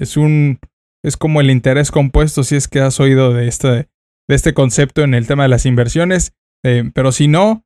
Es 0.00 0.16
un 0.16 0.58
es 1.04 1.16
como 1.16 1.40
el 1.40 1.52
interés 1.52 1.92
compuesto 1.92 2.42
si 2.42 2.56
es 2.56 2.66
que 2.66 2.80
has 2.80 2.98
oído 2.98 3.32
de 3.32 3.46
este, 3.46 3.68
de 3.68 4.34
este 4.34 4.54
concepto 4.54 5.02
en 5.02 5.14
el 5.14 5.28
tema 5.28 5.44
de 5.44 5.50
las 5.50 5.66
inversiones, 5.66 6.34
eh, 6.64 6.90
pero 6.92 7.10
si 7.12 7.26
no, 7.28 7.64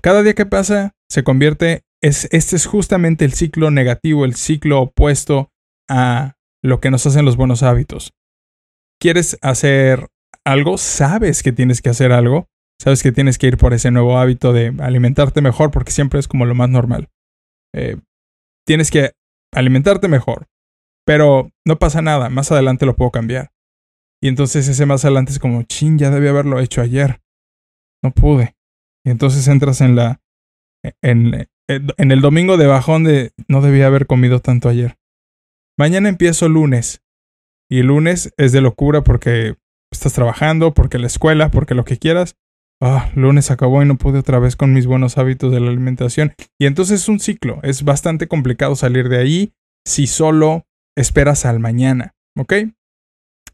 cada 0.00 0.22
día 0.22 0.34
que 0.34 0.46
pasa 0.46 0.94
se 1.10 1.24
convierte 1.24 1.82
es 2.00 2.28
este 2.30 2.54
es 2.56 2.66
justamente 2.66 3.24
el 3.24 3.32
ciclo 3.32 3.72
negativo, 3.72 4.24
el 4.24 4.36
ciclo 4.36 4.80
opuesto 4.80 5.50
a 5.90 6.36
lo 6.62 6.80
que 6.80 6.90
nos 6.90 7.06
hacen 7.06 7.24
los 7.24 7.36
buenos 7.36 7.62
hábitos. 7.62 8.12
¿Quieres 9.00 9.38
hacer 9.40 10.08
algo? 10.44 10.76
Sabes 10.78 11.42
que 11.42 11.52
tienes 11.52 11.80
que 11.80 11.90
hacer 11.90 12.12
algo. 12.12 12.48
Sabes 12.80 13.02
que 13.02 13.12
tienes 13.12 13.38
que 13.38 13.46
ir 13.46 13.58
por 13.58 13.74
ese 13.74 13.90
nuevo 13.90 14.18
hábito 14.18 14.52
de 14.52 14.74
alimentarte 14.80 15.40
mejor 15.42 15.70
porque 15.70 15.90
siempre 15.90 16.18
es 16.20 16.28
como 16.28 16.46
lo 16.46 16.54
más 16.54 16.68
normal. 16.70 17.08
Eh, 17.74 17.96
tienes 18.66 18.90
que 18.90 19.12
alimentarte 19.54 20.08
mejor. 20.08 20.46
Pero 21.06 21.50
no 21.66 21.78
pasa 21.78 22.02
nada, 22.02 22.28
más 22.28 22.52
adelante 22.52 22.86
lo 22.86 22.96
puedo 22.96 23.10
cambiar. 23.10 23.50
Y 24.22 24.28
entonces 24.28 24.68
ese 24.68 24.86
más 24.86 25.04
adelante 25.04 25.32
es 25.32 25.38
como, 25.38 25.62
chin, 25.62 25.98
ya 25.98 26.10
debí 26.10 26.28
haberlo 26.28 26.60
hecho 26.60 26.82
ayer. 26.82 27.20
No 28.02 28.12
pude. 28.12 28.54
Y 29.04 29.10
entonces 29.10 29.48
entras 29.48 29.80
en 29.80 29.96
la. 29.96 30.20
En, 31.02 31.48
en 31.68 32.12
el 32.12 32.20
domingo 32.20 32.56
de 32.56 32.66
bajón 32.66 33.04
de 33.04 33.32
no 33.48 33.60
debía 33.60 33.86
haber 33.86 34.06
comido 34.06 34.40
tanto 34.40 34.68
ayer. 34.68 34.96
Mañana 35.80 36.10
empiezo 36.10 36.46
lunes. 36.50 37.00
Y 37.70 37.82
lunes 37.82 38.34
es 38.36 38.52
de 38.52 38.60
locura 38.60 39.02
porque 39.02 39.56
estás 39.90 40.12
trabajando, 40.12 40.74
porque 40.74 40.98
la 40.98 41.06
escuela, 41.06 41.50
porque 41.50 41.74
lo 41.74 41.86
que 41.86 41.96
quieras. 41.96 42.36
Ah, 42.82 43.10
lunes 43.14 43.50
acabó 43.50 43.82
y 43.82 43.86
no 43.86 43.96
pude 43.96 44.18
otra 44.18 44.38
vez 44.38 44.56
con 44.56 44.74
mis 44.74 44.84
buenos 44.84 45.16
hábitos 45.16 45.50
de 45.50 45.58
la 45.58 45.68
alimentación. 45.68 46.34
Y 46.58 46.66
entonces 46.66 47.00
es 47.00 47.08
un 47.08 47.18
ciclo. 47.18 47.60
Es 47.62 47.82
bastante 47.82 48.28
complicado 48.28 48.76
salir 48.76 49.08
de 49.08 49.20
ahí 49.20 49.54
si 49.86 50.06
solo 50.06 50.66
esperas 50.98 51.46
al 51.46 51.60
mañana. 51.60 52.12
¿Ok? 52.36 52.52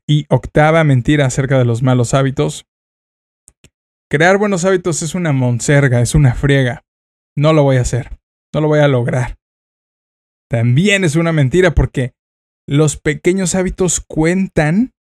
Y 0.08 0.26
octava 0.28 0.82
mentira 0.82 1.26
acerca 1.26 1.60
de 1.60 1.64
los 1.64 1.84
malos 1.84 2.12
hábitos. 2.12 2.66
Crear 4.10 4.36
buenos 4.36 4.64
hábitos 4.64 5.00
es 5.02 5.14
una 5.14 5.32
monserga, 5.32 6.00
es 6.00 6.16
una 6.16 6.34
friega. 6.34 6.82
No 7.36 7.52
lo 7.52 7.62
voy 7.62 7.76
a 7.76 7.82
hacer. 7.82 8.18
No 8.52 8.62
lo 8.62 8.66
voy 8.66 8.80
a 8.80 8.88
lograr. 8.88 9.36
También 10.48 11.04
es 11.04 11.16
una 11.16 11.32
mentira 11.32 11.74
porque 11.74 12.12
los 12.68 12.96
pequeños 12.96 13.54
hábitos 13.54 14.00
cuentan 14.00 14.92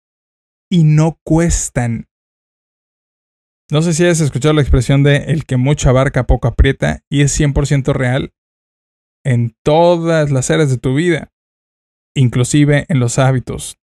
y 0.71 0.83
no 0.83 1.19
cuestan. 1.23 2.07
No 3.71 3.81
sé 3.81 3.93
si 3.93 4.05
has 4.05 4.21
escuchado 4.21 4.53
la 4.53 4.61
expresión 4.61 5.03
de 5.03 5.17
el 5.27 5.45
que 5.45 5.57
mucho 5.57 5.89
abarca 5.89 6.27
poco 6.27 6.47
aprieta 6.47 7.01
y 7.09 7.21
es 7.21 7.39
100% 7.39 7.93
real 7.93 8.31
en 9.25 9.55
todas 9.63 10.29
las 10.29 10.51
áreas 10.51 10.69
de 10.69 10.77
tu 10.77 10.93
vida, 10.93 11.31
inclusive 12.15 12.85
en 12.89 12.99
los 12.99 13.17
hábitos. 13.17 13.77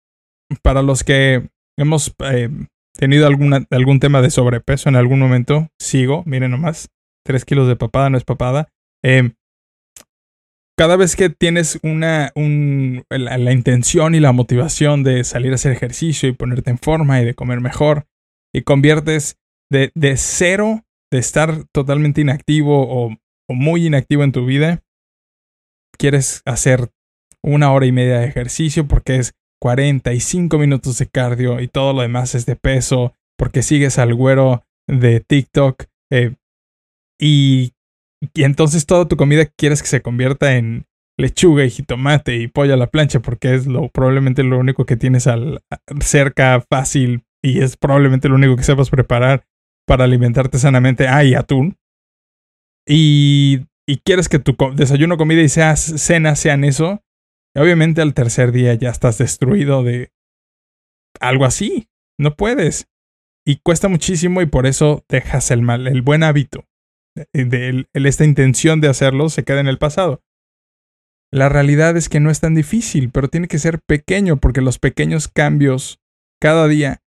Para 0.62 0.82
los 0.82 1.02
que 1.02 1.50
hemos 1.76 2.14
eh, 2.24 2.48
tenido 2.96 3.26
algún 3.26 4.00
tema 4.00 4.22
de 4.22 4.30
sobrepeso 4.30 4.88
en 4.88 4.96
algún 4.96 5.18
momento, 5.18 5.68
sigo, 5.80 6.22
miren 6.26 6.52
nomás, 6.52 6.88
3 7.24 7.44
kilos 7.44 7.66
de 7.66 7.76
papada 7.76 8.10
no 8.10 8.18
es 8.18 8.24
papada. 8.24 8.68
Eh, 9.02 9.32
cada 10.76 10.96
vez 10.96 11.16
que 11.16 11.28
tienes 11.28 11.78
una, 11.82 12.32
la, 13.10 13.52
intención 13.52 14.14
y 14.14 14.20
la 14.20 14.32
motivación 14.32 15.02
de 15.02 15.24
salir 15.24 15.52
a 15.52 15.56
hacer 15.56 15.72
ejercicio 15.72 16.28
y 16.28 16.32
ponerte 16.32 16.70
en 16.70 16.78
forma 16.78 17.20
y 17.20 17.24
de 17.24 17.34
comer 17.34 17.60
mejor, 17.60 18.06
y 18.54 18.62
conviertes 18.62 19.38
de, 19.70 20.16
cero, 20.16 20.84
de 21.10 21.18
estar 21.18 21.64
totalmente 21.72 22.20
inactivo 22.20 22.86
o, 22.88 23.16
muy 23.48 23.86
inactivo 23.86 24.24
en 24.24 24.32
tu 24.32 24.46
vida, 24.46 24.82
quieres 25.98 26.40
hacer 26.46 26.90
una 27.42 27.70
hora 27.72 27.84
y 27.84 27.92
media 27.92 28.20
de 28.20 28.26
ejercicio 28.26 28.88
porque 28.88 29.16
es 29.16 29.34
45 29.60 30.56
minutos 30.58 30.96
de 30.98 31.06
cardio 31.06 31.60
y 31.60 31.68
todo 31.68 31.92
lo 31.92 32.00
demás 32.00 32.34
es 32.34 32.46
de 32.46 32.56
peso, 32.56 33.14
porque 33.36 33.62
sigues 33.62 33.98
al 33.98 34.14
güero 34.14 34.64
de 34.88 35.20
TikTok 35.20 35.84
eh, 36.10 36.34
y, 37.20 37.72
y, 38.34 38.44
entonces 38.44 38.86
toda 38.86 39.08
tu 39.08 39.16
comida 39.16 39.46
quieres 39.46 39.82
que 39.82 39.88
se 39.88 40.02
convierta 40.02 40.56
en 40.56 40.86
lechuga 41.18 41.64
y 41.64 41.70
jitomate 41.70 42.36
y 42.36 42.48
pollo 42.48 42.74
a 42.74 42.76
la 42.76 42.86
plancha 42.88 43.20
porque 43.20 43.54
es 43.54 43.66
lo 43.66 43.88
probablemente 43.88 44.42
lo 44.42 44.58
único 44.58 44.86
que 44.86 44.96
tienes 44.96 45.26
al, 45.26 45.62
cerca 46.00 46.64
fácil 46.68 47.24
y 47.42 47.60
es 47.60 47.76
probablemente 47.76 48.28
lo 48.28 48.36
único 48.36 48.56
que 48.56 48.62
sepas 48.62 48.90
preparar 48.90 49.44
para 49.86 50.04
alimentarte 50.04 50.58
sanamente, 50.58 51.08
hay 51.08 51.34
atún. 51.34 51.76
Y, 52.86 53.66
y 53.86 53.98
quieres 53.98 54.28
que 54.28 54.38
tu 54.38 54.56
desayuno, 54.74 55.16
comida 55.16 55.42
y 55.42 55.48
seas, 55.48 55.80
cena 55.80 56.36
sean 56.36 56.64
eso. 56.64 57.02
obviamente 57.56 58.00
al 58.00 58.14
tercer 58.14 58.52
día 58.52 58.74
ya 58.74 58.90
estás 58.90 59.18
destruido 59.18 59.82
de 59.82 60.12
algo 61.20 61.44
así. 61.44 61.88
No 62.18 62.36
puedes. 62.36 62.86
Y 63.44 63.56
cuesta 63.56 63.88
muchísimo 63.88 64.40
y 64.40 64.46
por 64.46 64.66
eso 64.66 65.04
dejas 65.08 65.50
el 65.50 65.62
mal, 65.62 65.88
el 65.88 66.02
buen 66.02 66.22
hábito. 66.22 66.64
De, 67.14 67.86
esta 67.92 68.24
intención 68.24 68.80
de 68.80 68.88
hacerlo 68.88 69.28
se 69.28 69.44
queda 69.44 69.60
en 69.60 69.68
el 69.68 69.78
pasado. 69.78 70.22
La 71.30 71.48
realidad 71.48 71.96
es 71.96 72.08
que 72.08 72.20
no 72.20 72.30
es 72.30 72.40
tan 72.40 72.54
difícil, 72.54 73.10
pero 73.10 73.28
tiene 73.28 73.48
que 73.48 73.58
ser 73.58 73.80
pequeño 73.80 74.36
porque 74.36 74.60
los 74.60 74.78
pequeños 74.78 75.28
cambios 75.28 76.00
cada 76.40 76.68
día 76.68 77.02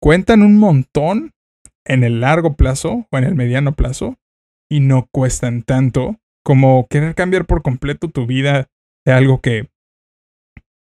cuentan 0.00 0.42
un 0.42 0.58
montón 0.58 1.32
en 1.86 2.04
el 2.04 2.20
largo 2.20 2.56
plazo 2.56 3.06
o 3.10 3.18
en 3.18 3.24
el 3.24 3.34
mediano 3.34 3.72
plazo 3.74 4.18
y 4.70 4.80
no 4.80 5.08
cuestan 5.12 5.62
tanto 5.62 6.20
como 6.44 6.86
querer 6.88 7.14
cambiar 7.14 7.46
por 7.46 7.62
completo 7.62 8.08
tu 8.08 8.26
vida 8.26 8.68
de 9.04 9.12
algo 9.12 9.40
que 9.40 9.70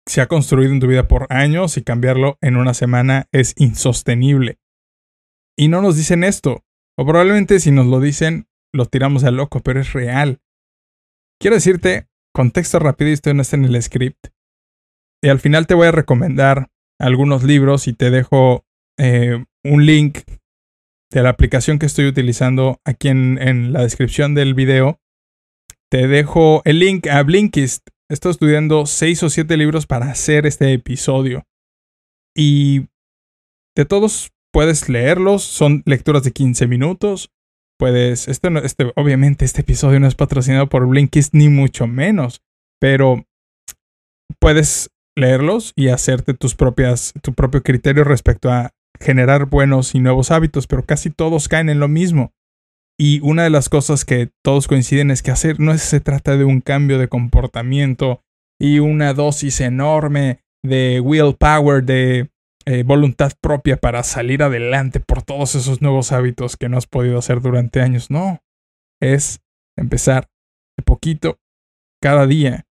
se 0.07 0.21
ha 0.21 0.29
construido 0.29 0.73
en 0.73 0.81
tu 0.81 0.87
vida 0.87 1.09
por 1.09 1.27
años 1.31 1.77
y 1.77 1.83
cambiarlo 1.83 2.37
en 2.41 2.57
una 2.57 2.75
semana 2.75 3.29
es 3.33 3.55
insostenible. 3.57 4.59
Y 5.57 5.69
no 5.69 5.81
nos 5.81 5.97
dicen 5.97 6.25
esto, 6.25 6.65
o 6.99 7.07
probablemente 7.07 7.61
si 7.61 7.71
nos 7.71 7.87
lo 7.87 8.01
dicen 8.01 8.47
lo 8.75 8.87
tiramos 8.87 9.25
al 9.25 9.37
loco, 9.37 9.61
pero 9.61 9.81
es 9.81 9.93
real. 9.93 10.41
Quiero 11.41 11.57
decirte, 11.57 12.09
contexto 12.35 12.79
rápido, 12.79 13.11
esto 13.11 13.33
no 13.33 13.43
está 13.43 13.57
en 13.57 13.65
el 13.65 13.83
script. 13.83 14.29
Y 15.23 15.29
al 15.29 15.39
final 15.39 15.67
te 15.67 15.75
voy 15.75 15.87
a 15.87 15.93
recomendar 15.93 16.71
algunos 17.01 17.45
libros 17.45 17.89
y 17.89 17.93
te 17.93 18.11
dejo 18.11 18.67
eh, 18.99 19.45
un 19.65 19.87
link 19.87 20.19
de 21.11 21.23
la 21.23 21.31
aplicación 21.31 21.79
que 21.79 21.87
estoy 21.87 22.07
utilizando 22.07 22.81
aquí 22.85 23.09
en, 23.09 23.73
la 23.73 23.83
descripción 23.83 24.35
del 24.35 24.55
video. 24.55 25.01
Te 25.91 26.09
dejo 26.09 26.63
el 26.65 26.81
link 26.81 27.07
a 27.07 27.23
Blinkist. 27.23 27.89
Estoy 28.11 28.33
estudiando 28.33 28.87
seis 28.87 29.23
o 29.23 29.31
siete 29.31 29.57
libros 29.57 29.87
para 29.87 30.11
hacer 30.11 30.45
este 30.45 30.73
episodio. 30.73 31.45
Y 32.37 32.89
de 33.77 33.85
todos 33.85 34.33
puedes 34.53 34.89
leerlos. 34.89 35.45
Son 35.45 35.83
lecturas 35.87 36.25
de 36.25 36.33
15 36.33 36.67
minutos. 36.67 37.31
Puedes. 37.79 38.29
Este, 38.29 38.49
este, 38.65 38.93
obviamente, 38.97 39.45
este 39.45 39.63
episodio 39.63 40.01
no 40.01 40.07
es 40.07 40.15
patrocinado 40.15 40.69
por 40.69 40.87
Blinkist, 40.87 41.35
ni 41.35 41.49
mucho 41.49 41.87
menos. 41.87 42.43
Pero 42.81 43.25
puedes 44.41 44.91
leerlos 45.17 45.73
y 45.77 45.89
hacerte 45.89 46.35
tus 46.35 46.55
propias, 46.55 47.13
tu 47.23 47.33
propio 47.33 47.63
criterio 47.63 48.05
respecto 48.05 48.51
a 48.51 48.73
generar 49.01 49.47
buenos 49.47 49.95
y 49.95 50.01
nuevos 50.01 50.31
hábitos, 50.31 50.67
pero 50.67 50.85
casi 50.85 51.11
todos 51.11 51.49
caen 51.49 51.69
en 51.69 51.81
lo 51.81 51.89
mismo. 51.89 52.33
Y 52.99 53.21
una 53.21 53.43
de 53.43 53.51
las 53.51 53.69
cosas 53.69 54.05
que 54.05 54.31
todos 54.45 54.69
coinciden 54.69 55.11
es 55.11 55.23
que 55.23 55.33
hacer 55.33 55.59
no 55.59 55.77
se 55.79 56.01
trata 56.01 56.37
de 56.37 56.45
un 56.45 56.61
cambio 56.61 56.99
de 56.99 57.09
comportamiento 57.09 58.23
y 58.61 58.79
una 58.79 59.15
dosis 59.15 59.61
enorme 59.61 60.45
de 60.65 61.01
willpower, 61.01 61.85
de 61.85 62.31
eh, 62.67 62.83
voluntad 62.83 63.33
propia 63.41 63.77
para 63.77 64.03
salir 64.03 64.43
adelante 64.43 65.01
por 65.01 65.23
todos 65.23 65.55
esos 65.55 65.83
nuevos 65.83 66.13
hábitos 66.13 66.57
que 66.57 66.69
no 66.69 66.79
has 66.79 66.87
podido 66.87 67.19
hacer 67.19 67.41
durante 67.41 67.81
años. 67.81 68.11
No, 68.11 68.41
es 69.01 69.41
empezar 69.77 70.29
de 70.77 70.83
poquito 70.83 71.39
cada 72.03 72.27
día, 72.27 72.67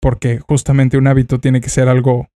porque 0.00 0.38
justamente 0.38 0.96
un 0.96 1.06
hábito 1.06 1.40
tiene 1.40 1.60
que 1.60 1.68
ser 1.68 1.88
algo 1.88 2.28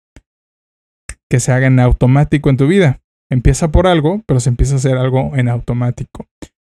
que 1.30 1.40
se 1.40 1.52
haga 1.52 1.66
en 1.66 1.80
automático 1.80 2.50
en 2.50 2.56
tu 2.56 2.66
vida. 2.66 3.00
Empieza 3.30 3.72
por 3.72 3.86
algo, 3.86 4.22
pero 4.26 4.40
se 4.40 4.50
empieza 4.50 4.74
a 4.74 4.76
hacer 4.76 4.96
algo 4.96 5.32
en 5.36 5.48
automático. 5.48 6.26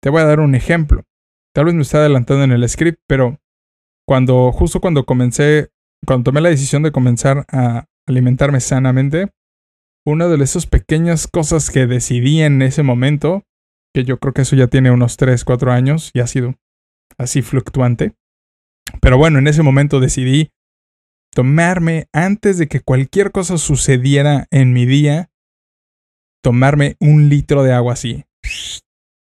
Te 0.03 0.11
voy 0.11 0.23
a 0.23 0.27
dar 0.27 0.41
un 0.41 0.55
ejemplo. 0.55 1.05
Tal 1.55 1.65
vez 1.65 1.75
me 1.75 1.83
esté 1.83 1.97
adelantando 1.97 2.45
en 2.45 2.53
el 2.53 2.69
script, 2.69 3.01
pero 3.09 3.41
cuando, 4.07 4.53
justo 4.53 4.81
cuando 4.81 5.05
comencé, 5.05 5.71
cuando 6.07 6.25
tomé 6.25 6.41
la 6.41 6.51
decisión 6.51 6.83
de 6.83 6.93
comenzar 6.93 7.45
a 7.51 7.87
alimentarme 8.07 8.61
sanamente, 8.61 9.31
una 10.07 10.29
de 10.29 10.43
esas 10.43 10.67
pequeñas 10.67 11.27
cosas 11.27 11.71
que 11.71 11.87
decidí 11.87 12.41
en 12.41 12.63
ese 12.63 12.83
momento, 12.83 13.43
que 13.93 14.05
yo 14.05 14.19
creo 14.19 14.33
que 14.33 14.43
eso 14.43 14.57
ya 14.57 14.69
tiene 14.69 14.91
unos 14.91 15.17
3, 15.17 15.45
4 15.45 15.73
años 15.73 16.11
y 16.15 16.21
ha 16.21 16.27
sido 16.27 16.55
así 17.19 17.43
fluctuante. 17.43 18.15
Pero 19.01 19.19
bueno, 19.19 19.41
en 19.41 19.49
ese 19.49 19.63
momento 19.63 19.99
decidí 19.99 20.51
tomarme, 21.35 22.07
antes 22.13 22.57
de 22.57 22.69
que 22.69 22.81
cualquier 22.81 23.33
cosa 23.33 23.59
sucediera 23.59 24.47
en 24.51 24.73
mi 24.73 24.87
día, 24.87 25.29
tomarme 26.43 26.97
un 27.01 27.29
litro 27.29 27.65
de 27.65 27.73
agua 27.73 27.95
así. 27.95 28.25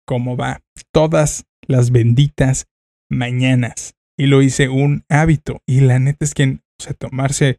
Como 0.07 0.37
va, 0.37 0.63
todas 0.93 1.45
las 1.67 1.91
benditas 1.91 2.67
mañanas. 3.11 3.95
Y 4.17 4.27
lo 4.27 4.43
hice 4.43 4.69
un 4.69 5.05
hábito. 5.09 5.61
Y 5.67 5.81
la 5.81 5.99
neta 5.99 6.25
es 6.25 6.35
que, 6.35 6.45
o 6.45 6.83
sea, 6.83 6.95
tomarse 6.95 7.59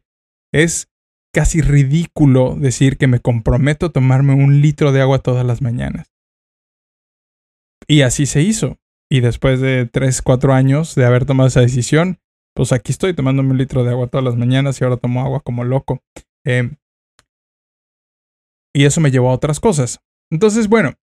es 0.52 0.88
casi 1.32 1.60
ridículo 1.60 2.56
decir 2.56 2.96
que 2.96 3.06
me 3.06 3.20
comprometo 3.20 3.86
a 3.86 3.92
tomarme 3.92 4.34
un 4.34 4.60
litro 4.60 4.92
de 4.92 5.00
agua 5.00 5.20
todas 5.20 5.46
las 5.46 5.62
mañanas. 5.62 6.12
Y 7.86 8.02
así 8.02 8.26
se 8.26 8.42
hizo. 8.42 8.78
Y 9.10 9.20
después 9.20 9.60
de 9.60 9.86
3, 9.86 10.22
4 10.22 10.52
años 10.52 10.94
de 10.94 11.04
haber 11.04 11.24
tomado 11.24 11.48
esa 11.48 11.60
decisión, 11.60 12.18
pues 12.54 12.72
aquí 12.72 12.92
estoy 12.92 13.14
tomándome 13.14 13.50
un 13.50 13.58
litro 13.58 13.84
de 13.84 13.90
agua 13.90 14.06
todas 14.06 14.24
las 14.24 14.36
mañanas 14.36 14.80
y 14.80 14.84
ahora 14.84 14.96
tomo 14.96 15.22
agua 15.22 15.40
como 15.40 15.64
loco. 15.64 16.02
Em, 16.44 16.76
y 18.74 18.84
eso 18.84 19.00
me 19.00 19.10
llevó 19.10 19.30
a 19.30 19.34
otras 19.34 19.58
cosas. 19.58 20.00
Entonces, 20.30 20.68
bueno, 20.68 20.94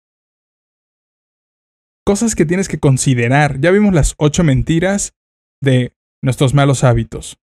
cosas 2.06 2.37
que 2.37 2.47
tienes 2.47 2.68
que 2.68 2.78
considerar. 2.78 3.61
Ya 3.61 3.71
vimos 3.73 3.92
las 3.92 4.14
8 4.18 4.45
mentiras 4.45 5.14
de 5.61 5.92
nuestros 6.23 6.54
malos 6.54 6.85
hábitos. 6.85 7.38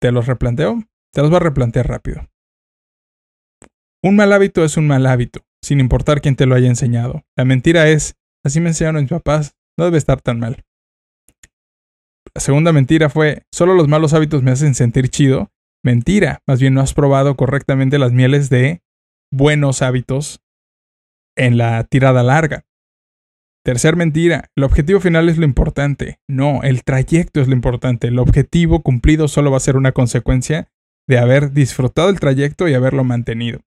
¿Te 0.00 0.12
los 0.12 0.26
replanteo? 0.26 0.84
Te 1.12 1.20
los 1.22 1.30
voy 1.30 1.38
a 1.38 1.40
replantear 1.40 1.88
rápido. 1.88 2.28
Un 4.02 4.14
mal 4.14 4.32
hábito 4.32 4.64
es 4.64 4.76
un 4.76 4.86
mal 4.86 5.06
hábito, 5.06 5.40
sin 5.62 5.80
importar 5.80 6.20
quién 6.20 6.36
te 6.36 6.46
lo 6.46 6.54
haya 6.54 6.68
enseñado. 6.68 7.24
La 7.36 7.44
mentira 7.44 7.88
es, 7.88 8.14
así 8.44 8.60
me 8.60 8.68
enseñaron 8.68 9.02
mis 9.02 9.10
papás, 9.10 9.56
no 9.76 9.84
debe 9.84 9.98
estar 9.98 10.20
tan 10.20 10.38
mal. 10.38 10.64
La 12.34 12.40
segunda 12.40 12.72
mentira 12.72 13.08
fue, 13.10 13.42
solo 13.52 13.74
los 13.74 13.88
malos 13.88 14.14
hábitos 14.14 14.42
me 14.44 14.52
hacen 14.52 14.76
sentir 14.76 15.08
chido. 15.08 15.50
Mentira, 15.82 16.42
más 16.46 16.60
bien 16.60 16.74
no 16.74 16.80
has 16.80 16.94
probado 16.94 17.36
correctamente 17.36 17.98
las 17.98 18.12
mieles 18.12 18.50
de 18.50 18.82
buenos 19.32 19.82
hábitos 19.82 20.40
en 21.36 21.58
la 21.58 21.82
tirada 21.84 22.22
larga. 22.22 22.64
Tercer 23.64 23.96
mentira, 23.96 24.50
el 24.56 24.64
objetivo 24.64 25.00
final 25.00 25.28
es 25.28 25.36
lo 25.38 25.44
importante. 25.44 26.20
No, 26.28 26.62
el 26.62 26.84
trayecto 26.84 27.40
es 27.40 27.48
lo 27.48 27.54
importante. 27.54 28.08
El 28.08 28.18
objetivo 28.18 28.82
cumplido 28.82 29.28
solo 29.28 29.50
va 29.50 29.58
a 29.58 29.60
ser 29.60 29.76
una 29.76 29.92
consecuencia 29.92 30.68
de 31.06 31.18
haber 31.18 31.52
disfrutado 31.52 32.08
el 32.10 32.20
trayecto 32.20 32.68
y 32.68 32.74
haberlo 32.74 33.04
mantenido. 33.04 33.60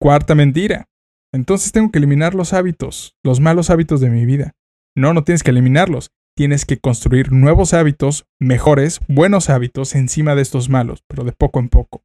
Cuarta 0.00 0.34
mentira, 0.34 0.88
entonces 1.32 1.72
tengo 1.72 1.90
que 1.90 1.98
eliminar 1.98 2.34
los 2.34 2.52
hábitos, 2.52 3.16
los 3.24 3.40
malos 3.40 3.70
hábitos 3.70 4.00
de 4.00 4.10
mi 4.10 4.26
vida. 4.26 4.52
No, 4.96 5.14
no 5.14 5.24
tienes 5.24 5.42
que 5.42 5.50
eliminarlos. 5.50 6.12
Tienes 6.36 6.64
que 6.64 6.78
construir 6.78 7.30
nuevos 7.30 7.74
hábitos, 7.74 8.26
mejores, 8.40 9.00
buenos 9.06 9.50
hábitos 9.50 9.94
encima 9.94 10.34
de 10.34 10.42
estos 10.42 10.68
malos, 10.68 11.04
pero 11.06 11.22
de 11.22 11.30
poco 11.30 11.60
en 11.60 11.68
poco. 11.68 12.02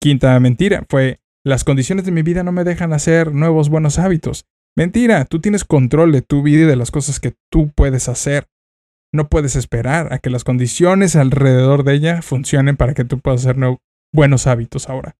Quinta 0.00 0.38
mentira 0.38 0.86
fue, 0.88 1.20
las 1.44 1.64
condiciones 1.64 2.04
de 2.04 2.12
mi 2.12 2.22
vida 2.22 2.44
no 2.44 2.52
me 2.52 2.62
dejan 2.62 2.92
hacer 2.92 3.34
nuevos 3.34 3.68
buenos 3.68 3.98
hábitos. 3.98 4.46
Mentira, 4.80 5.26
tú 5.26 5.42
tienes 5.42 5.64
control 5.64 6.10
de 6.10 6.22
tu 6.22 6.42
vida 6.42 6.62
y 6.62 6.66
de 6.66 6.74
las 6.74 6.90
cosas 6.90 7.20
que 7.20 7.34
tú 7.52 7.70
puedes 7.70 8.08
hacer. 8.08 8.46
No 9.12 9.28
puedes 9.28 9.54
esperar 9.54 10.10
a 10.10 10.20
que 10.20 10.30
las 10.30 10.42
condiciones 10.42 11.16
alrededor 11.16 11.84
de 11.84 11.92
ella 11.92 12.22
funcionen 12.22 12.78
para 12.78 12.94
que 12.94 13.04
tú 13.04 13.20
puedas 13.20 13.42
hacer 13.44 13.56
buenos 14.10 14.46
hábitos 14.46 14.88
ahora. 14.88 15.16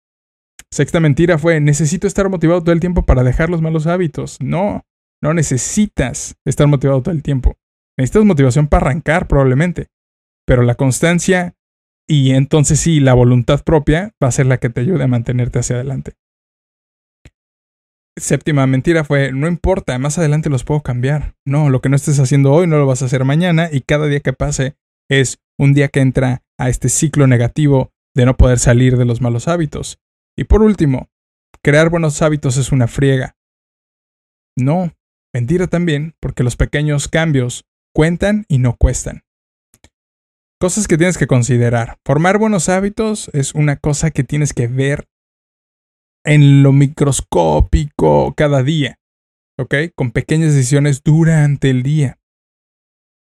Sexta 0.72 0.98
mentira 0.98 1.36
fue, 1.36 1.60
necesito 1.60 2.06
estar 2.06 2.30
motivado 2.30 2.62
todo 2.62 2.72
el 2.72 2.80
tiempo 2.80 3.04
para 3.04 3.22
dejar 3.22 3.50
los 3.50 3.60
malos 3.60 3.86
hábitos. 3.86 4.38
No, 4.40 4.86
no 5.22 5.34
necesitas 5.34 6.36
estar 6.46 6.66
motivado 6.66 7.02
todo 7.02 7.14
el 7.14 7.22
tiempo. 7.22 7.58
Necesitas 7.98 8.24
motivación 8.24 8.66
para 8.66 8.86
arrancar 8.86 9.28
probablemente. 9.28 9.88
Pero 10.46 10.62
la 10.62 10.74
constancia 10.74 11.54
y 12.08 12.30
entonces 12.30 12.80
sí, 12.80 12.98
la 12.98 13.12
voluntad 13.12 13.62
propia 13.62 14.14
va 14.24 14.28
a 14.28 14.32
ser 14.32 14.46
la 14.46 14.56
que 14.56 14.70
te 14.70 14.80
ayude 14.80 15.04
a 15.04 15.06
mantenerte 15.06 15.58
hacia 15.58 15.76
adelante 15.76 16.14
séptima 18.20 18.66
mentira 18.66 19.04
fue, 19.04 19.32
no 19.32 19.48
importa, 19.48 19.98
más 19.98 20.18
adelante 20.18 20.50
los 20.50 20.64
puedo 20.64 20.82
cambiar. 20.82 21.34
No, 21.44 21.70
lo 21.70 21.80
que 21.80 21.88
no 21.88 21.96
estés 21.96 22.20
haciendo 22.20 22.52
hoy 22.52 22.66
no 22.66 22.78
lo 22.78 22.86
vas 22.86 23.02
a 23.02 23.06
hacer 23.06 23.24
mañana 23.24 23.68
y 23.72 23.80
cada 23.80 24.06
día 24.06 24.20
que 24.20 24.32
pase 24.32 24.76
es 25.08 25.40
un 25.58 25.74
día 25.74 25.88
que 25.88 26.00
entra 26.00 26.42
a 26.58 26.68
este 26.68 26.88
ciclo 26.88 27.26
negativo 27.26 27.92
de 28.14 28.26
no 28.26 28.36
poder 28.36 28.58
salir 28.58 28.96
de 28.96 29.04
los 29.04 29.20
malos 29.20 29.48
hábitos. 29.48 29.98
Y 30.36 30.44
por 30.44 30.62
último, 30.62 31.08
crear 31.62 31.90
buenos 31.90 32.22
hábitos 32.22 32.56
es 32.56 32.72
una 32.72 32.86
friega. 32.86 33.36
No, 34.56 34.92
mentira 35.34 35.66
también, 35.66 36.14
porque 36.20 36.42
los 36.42 36.56
pequeños 36.56 37.08
cambios 37.08 37.64
cuentan 37.94 38.44
y 38.48 38.58
no 38.58 38.76
cuestan. 38.76 39.22
Cosas 40.60 40.86
que 40.86 40.98
tienes 40.98 41.16
que 41.16 41.26
considerar. 41.26 41.98
Formar 42.04 42.38
buenos 42.38 42.68
hábitos 42.68 43.30
es 43.32 43.54
una 43.54 43.76
cosa 43.76 44.10
que 44.10 44.24
tienes 44.24 44.52
que 44.52 44.66
ver 44.66 45.08
en 46.24 46.62
lo 46.62 46.72
microscópico 46.72 48.34
cada 48.36 48.62
día, 48.62 48.98
¿ok? 49.58 49.74
Con 49.94 50.10
pequeñas 50.10 50.54
decisiones 50.54 51.02
durante 51.02 51.70
el 51.70 51.82
día. 51.82 52.18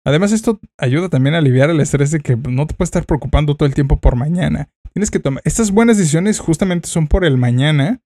Además, 0.06 0.32
esto 0.32 0.60
ayuda 0.76 1.08
también 1.08 1.34
a 1.34 1.38
aliviar 1.38 1.70
el 1.70 1.80
estrés 1.80 2.10
de 2.10 2.20
que 2.20 2.36
no 2.36 2.66
te 2.66 2.74
puedes 2.74 2.88
estar 2.88 3.06
preocupando 3.06 3.56
todo 3.56 3.66
el 3.66 3.74
tiempo 3.74 4.00
por 4.00 4.16
mañana. 4.16 4.68
Tienes 4.92 5.10
que 5.10 5.18
tomar. 5.18 5.42
Estas 5.46 5.70
buenas 5.70 5.96
decisiones 5.96 6.38
justamente 6.38 6.88
son 6.88 7.08
por 7.08 7.24
el 7.24 7.38
mañana, 7.38 8.02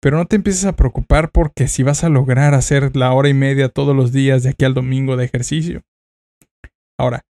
pero 0.00 0.16
no 0.16 0.26
te 0.26 0.36
empieces 0.36 0.64
a 0.64 0.74
preocupar 0.74 1.30
porque 1.30 1.68
si 1.68 1.84
vas 1.84 2.02
a 2.02 2.08
lograr 2.08 2.54
hacer 2.54 2.96
la 2.96 3.12
hora 3.12 3.28
y 3.28 3.34
media 3.34 3.68
todos 3.68 3.94
los 3.94 4.12
días 4.12 4.42
de 4.42 4.50
aquí 4.50 4.64
al 4.64 4.74
domingo 4.74 5.16
de 5.16 5.24
ejercicio. 5.24 5.82
Ahora, 6.98 7.24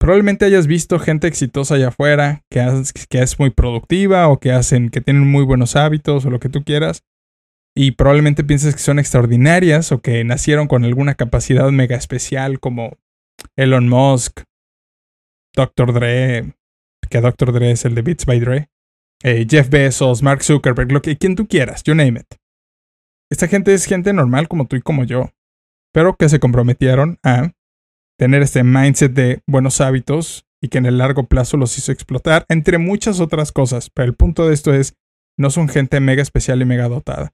Probablemente 0.00 0.46
hayas 0.46 0.66
visto 0.66 0.98
gente 0.98 1.26
exitosa 1.26 1.74
allá 1.74 1.88
afuera 1.88 2.42
que, 2.50 2.60
es 3.10 3.38
muy 3.38 3.50
productiva 3.50 4.28
o 4.28 4.40
que 4.40 4.50
hacen, 4.50 4.88
que 4.88 5.02
tienen 5.02 5.30
muy 5.30 5.44
buenos 5.44 5.76
hábitos 5.76 6.24
o 6.24 6.30
lo 6.30 6.40
que 6.40 6.48
tú 6.48 6.64
quieras. 6.64 7.04
Y 7.76 7.92
probablemente 7.92 8.42
pienses 8.42 8.74
que 8.74 8.80
son 8.80 8.98
extraordinarias 8.98 9.92
o 9.92 10.00
que 10.00 10.24
nacieron 10.24 10.68
con 10.68 10.84
alguna 10.84 11.16
capacidad 11.16 11.70
mega 11.70 11.96
especial 11.96 12.60
como 12.60 12.96
Elon 13.56 13.90
Musk, 13.90 14.40
Dr. 15.54 15.92
Dre, 15.92 16.54
que 17.10 17.20
Dr. 17.20 17.52
Dre 17.52 17.72
es 17.72 17.84
el 17.84 17.94
de 17.94 18.00
Beats 18.00 18.24
by 18.24 18.40
Dre, 18.40 18.70
eh, 19.22 19.46
Jeff 19.48 19.68
Bezos, 19.68 20.22
Mark 20.22 20.42
Zuckerberg, 20.42 20.92
lo 20.92 21.02
que 21.02 21.18
quien 21.18 21.36
tú 21.36 21.46
quieras, 21.46 21.82
you 21.84 21.94
name 21.94 22.20
it. 22.20 22.36
Esta 23.30 23.48
gente 23.48 23.74
es 23.74 23.84
gente 23.84 24.14
normal 24.14 24.48
como 24.48 24.66
tú 24.66 24.76
y 24.76 24.80
como 24.80 25.04
yo, 25.04 25.30
pero 25.92 26.16
que 26.16 26.30
se 26.30 26.40
comprometieron 26.40 27.18
a 27.22 27.52
tener 28.20 28.42
este 28.42 28.64
mindset 28.64 29.14
de 29.14 29.40
buenos 29.46 29.80
hábitos 29.80 30.44
y 30.62 30.68
que 30.68 30.76
en 30.76 30.84
el 30.84 30.98
largo 30.98 31.26
plazo 31.26 31.56
los 31.56 31.78
hizo 31.78 31.90
explotar, 31.90 32.44
entre 32.50 32.76
muchas 32.76 33.18
otras 33.18 33.50
cosas. 33.50 33.88
Pero 33.88 34.08
el 34.08 34.14
punto 34.14 34.46
de 34.46 34.52
esto 34.52 34.74
es, 34.74 34.94
no 35.38 35.48
son 35.48 35.70
gente 35.70 36.00
mega 36.00 36.20
especial 36.20 36.60
y 36.60 36.66
mega 36.66 36.86
dotada. 36.86 37.32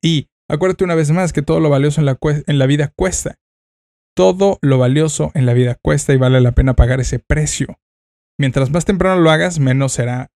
Y 0.00 0.30
acuérdate 0.48 0.84
una 0.84 0.94
vez 0.94 1.10
más 1.10 1.34
que 1.34 1.42
todo 1.42 1.60
lo 1.60 1.68
valioso 1.68 2.00
en 2.00 2.06
la, 2.58 2.66
vida 2.66 2.94
cuesta. 2.96 3.36
Todo 4.16 4.58
lo 4.62 4.78
valioso 4.78 5.30
en 5.34 5.44
la 5.44 5.52
vida 5.52 5.74
cuesta 5.82 6.14
y 6.14 6.16
vale 6.16 6.40
la 6.40 6.52
pena 6.52 6.72
pagar 6.72 7.00
ese 7.00 7.18
precio. 7.18 7.78
Mientras 8.40 8.70
más 8.70 8.86
temprano 8.86 9.20
lo 9.20 9.30
hagas, 9.30 9.58
menos 9.58 9.92
será 9.92 10.30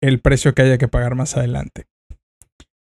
el 0.00 0.20
precio 0.20 0.54
que 0.54 0.62
haya 0.62 0.78
que 0.78 0.86
pagar 0.86 1.16
más 1.16 1.36
adelante. 1.36 1.86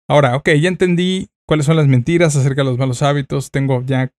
Ahora, 0.10 0.38
ok, 0.38 0.50
ya 0.60 0.70
entendí 0.70 1.30
cuáles 1.48 1.68
son 1.68 1.76
las 1.76 1.86
mentiras 1.86 2.36
acerca 2.36 2.62
de 2.64 2.70
los 2.70 2.80
malos 2.80 3.04
hábitos. 3.04 3.52
Tengo 3.52 3.84
ya 3.86 4.12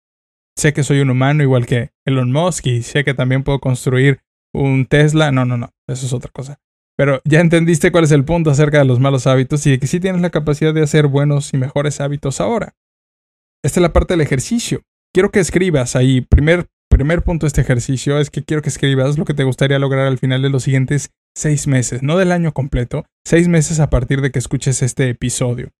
sé 0.58 0.72
que 0.72 0.82
soy 0.82 1.00
un 1.00 1.10
humano 1.10 1.42
igual 1.42 1.66
que 1.66 1.90
Elon 2.04 2.32
Musk 2.32 2.66
y 2.66 2.82
sé 2.82 3.04
que 3.04 3.14
también 3.14 3.44
puedo 3.44 3.60
construir 3.60 4.20
un 4.52 4.86
Tesla. 4.86 5.32
No, 5.32 5.44
no, 5.44 5.56
no, 5.56 5.70
eso 5.86 6.06
es 6.06 6.12
otra 6.12 6.30
cosa. 6.32 6.58
Pero 6.96 7.20
ya 7.24 7.40
entendiste 7.40 7.92
cuál 7.92 8.04
es 8.04 8.10
el 8.10 8.24
punto 8.24 8.50
acerca 8.50 8.78
de 8.78 8.84
los 8.84 8.98
malos 8.98 9.28
hábitos 9.28 9.64
y 9.66 9.70
de 9.70 9.78
que 9.78 9.86
sí 9.86 10.00
tienes 10.00 10.20
la 10.20 10.30
capacidad 10.30 10.74
de 10.74 10.82
hacer 10.82 11.06
buenos 11.06 11.54
y 11.54 11.56
mejores 11.56 12.00
hábitos 12.00 12.40
ahora. 12.40 12.74
Esta 13.62 13.78
es 13.78 13.82
la 13.82 13.92
parte 13.92 14.14
del 14.14 14.20
ejercicio. 14.20 14.82
Quiero 15.14 15.30
que 15.30 15.38
escribas 15.38 15.94
ahí. 15.94 16.22
Primer, 16.22 16.66
primer 16.90 17.22
punto 17.22 17.46
de 17.46 17.48
este 17.48 17.60
ejercicio 17.60 18.18
es 18.18 18.30
que 18.30 18.42
quiero 18.42 18.62
que 18.62 18.68
escribas 18.68 19.16
lo 19.16 19.24
que 19.24 19.34
te 19.34 19.44
gustaría 19.44 19.78
lograr 19.78 20.06
al 20.06 20.18
final 20.18 20.42
de 20.42 20.50
los 20.50 20.64
siguientes 20.64 21.10
seis 21.36 21.68
meses, 21.68 22.02
no 22.02 22.18
del 22.18 22.32
año 22.32 22.52
completo, 22.52 23.06
seis 23.24 23.46
meses 23.46 23.78
a 23.78 23.90
partir 23.90 24.20
de 24.20 24.32
que 24.32 24.40
escuches 24.40 24.82
este 24.82 25.08
episodio. 25.08 25.70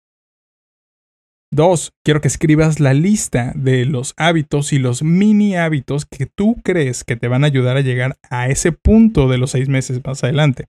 Dos, 1.50 1.92
quiero 2.04 2.20
que 2.20 2.28
escribas 2.28 2.78
la 2.78 2.92
lista 2.92 3.52
de 3.56 3.86
los 3.86 4.12
hábitos 4.18 4.72
y 4.72 4.78
los 4.78 5.02
mini 5.02 5.56
hábitos 5.56 6.04
que 6.04 6.26
tú 6.26 6.56
crees 6.62 7.04
que 7.04 7.16
te 7.16 7.28
van 7.28 7.42
a 7.42 7.46
ayudar 7.46 7.78
a 7.78 7.80
llegar 7.80 8.18
a 8.28 8.48
ese 8.48 8.72
punto 8.72 9.28
de 9.28 9.38
los 9.38 9.52
seis 9.52 9.68
meses 9.68 10.00
más 10.04 10.22
adelante. 10.22 10.66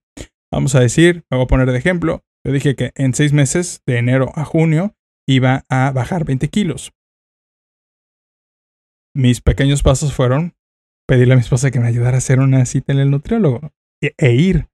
Vamos 0.51 0.75
a 0.75 0.79
decir, 0.79 1.25
me 1.29 1.37
voy 1.37 1.43
a 1.43 1.47
poner 1.47 1.69
de 1.69 1.77
ejemplo, 1.77 2.23
yo 2.45 2.53
dije 2.53 2.75
que 2.75 2.91
en 2.95 3.13
seis 3.13 3.33
meses, 3.33 3.81
de 3.85 3.97
enero 3.97 4.31
a 4.35 4.45
junio, 4.45 4.95
iba 5.27 5.65
a 5.69 5.91
bajar 5.91 6.23
20 6.23 6.47
kilos. 6.47 6.93
Mis 9.13 9.41
pequeños 9.41 9.83
pasos 9.83 10.13
fueron 10.13 10.55
pedirle 11.07 11.33
a 11.33 11.37
mi 11.37 11.41
esposa 11.41 11.71
que 11.71 11.79
me 11.79 11.87
ayudara 11.87 12.15
a 12.15 12.19
hacer 12.19 12.39
una 12.39 12.65
cita 12.65 12.93
en 12.93 12.99
el 12.99 13.11
nutriólogo 13.11 13.73
e, 14.01 14.13
e 14.17 14.33
ir. 14.33 14.69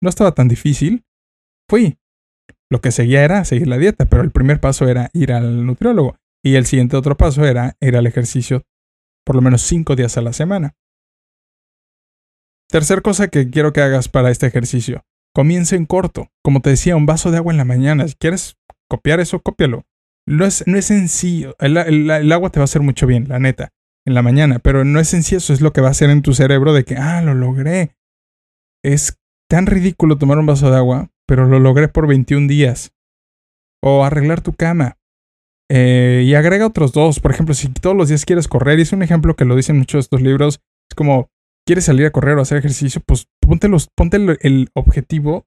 no 0.00 0.08
estaba 0.08 0.32
tan 0.32 0.48
difícil. 0.48 1.04
Fui. 1.68 1.98
Lo 2.70 2.80
que 2.80 2.90
seguía 2.90 3.24
era 3.24 3.44
seguir 3.44 3.68
la 3.68 3.78
dieta, 3.78 4.06
pero 4.06 4.22
el 4.22 4.30
primer 4.30 4.60
paso 4.60 4.88
era 4.88 5.10
ir 5.12 5.32
al 5.32 5.64
nutriólogo. 5.66 6.16
Y 6.44 6.54
el 6.54 6.66
siguiente 6.66 6.96
otro 6.96 7.16
paso 7.16 7.44
era 7.44 7.76
ir 7.80 7.96
al 7.96 8.06
ejercicio 8.06 8.64
por 9.26 9.34
lo 9.34 9.42
menos 9.42 9.62
cinco 9.62 9.96
días 9.96 10.16
a 10.16 10.22
la 10.22 10.32
semana. 10.32 10.76
Tercer 12.70 13.02
cosa 13.02 13.28
que 13.28 13.50
quiero 13.50 13.72
que 13.72 13.82
hagas 13.82 14.08
para 14.08 14.30
este 14.30 14.46
ejercicio. 14.46 15.04
Comience 15.34 15.74
en 15.74 15.84
corto. 15.84 16.28
Como 16.42 16.60
te 16.60 16.70
decía, 16.70 16.96
un 16.96 17.06
vaso 17.06 17.30
de 17.30 17.38
agua 17.38 17.52
en 17.52 17.58
la 17.58 17.64
mañana. 17.64 18.06
Si 18.06 18.14
quieres 18.14 18.56
copiar 18.88 19.18
eso, 19.18 19.40
cópialo. 19.40 19.84
No 20.26 20.44
es, 20.44 20.64
no 20.66 20.78
es 20.78 20.86
sencillo. 20.86 21.56
El, 21.58 21.76
el, 21.76 22.32
agua 22.32 22.50
te 22.50 22.60
va 22.60 22.64
a 22.64 22.64
hacer 22.64 22.82
mucho 22.82 23.06
bien, 23.06 23.28
la 23.28 23.38
neta, 23.40 23.72
en 24.04 24.14
la 24.14 24.22
mañana. 24.22 24.60
Pero 24.60 24.84
no 24.84 25.00
es 25.00 25.08
sencillo. 25.08 25.38
Eso 25.38 25.52
es 25.52 25.60
lo 25.60 25.72
que 25.72 25.80
va 25.80 25.88
a 25.88 25.92
hacer 25.92 26.10
en 26.10 26.22
tu 26.22 26.32
cerebro 26.32 26.72
de 26.72 26.84
que, 26.84 26.96
ah, 26.96 27.20
lo 27.20 27.34
logré. 27.34 27.96
Es 28.84 29.18
tan 29.48 29.66
ridículo 29.66 30.18
tomar 30.18 30.38
un 30.38 30.46
vaso 30.46 30.70
de 30.70 30.76
agua, 30.76 31.10
pero 31.26 31.46
lo 31.46 31.58
logré 31.58 31.88
por 31.88 32.06
21 32.06 32.46
días. 32.46 32.92
O 33.82 34.04
arreglar 34.04 34.40
tu 34.40 34.52
cama. 34.52 34.96
Eh, 35.68 36.22
y 36.24 36.34
agrega 36.34 36.66
otros 36.66 36.92
dos. 36.92 37.20
Por 37.20 37.32
ejemplo, 37.32 37.54
si 37.54 37.68
todos 37.68 37.96
los 37.96 38.08
días 38.08 38.24
quieres 38.24 38.48
correr, 38.48 38.78
y 38.78 38.82
es 38.82 38.92
un 38.92 39.02
ejemplo 39.02 39.36
que 39.36 39.44
lo 39.44 39.56
dicen 39.56 39.78
muchos 39.78 39.94
de 39.94 40.00
estos 40.00 40.22
libros, 40.22 40.60
es 40.90 40.94
como, 40.94 41.30
quieres 41.66 41.84
salir 41.84 42.06
a 42.06 42.10
correr 42.10 42.38
o 42.38 42.42
hacer 42.42 42.58
ejercicio, 42.58 43.02
pues 43.04 43.26
ponte, 43.40 43.68
los, 43.68 43.88
ponte 43.94 44.16
el, 44.16 44.70
objetivo 44.74 45.46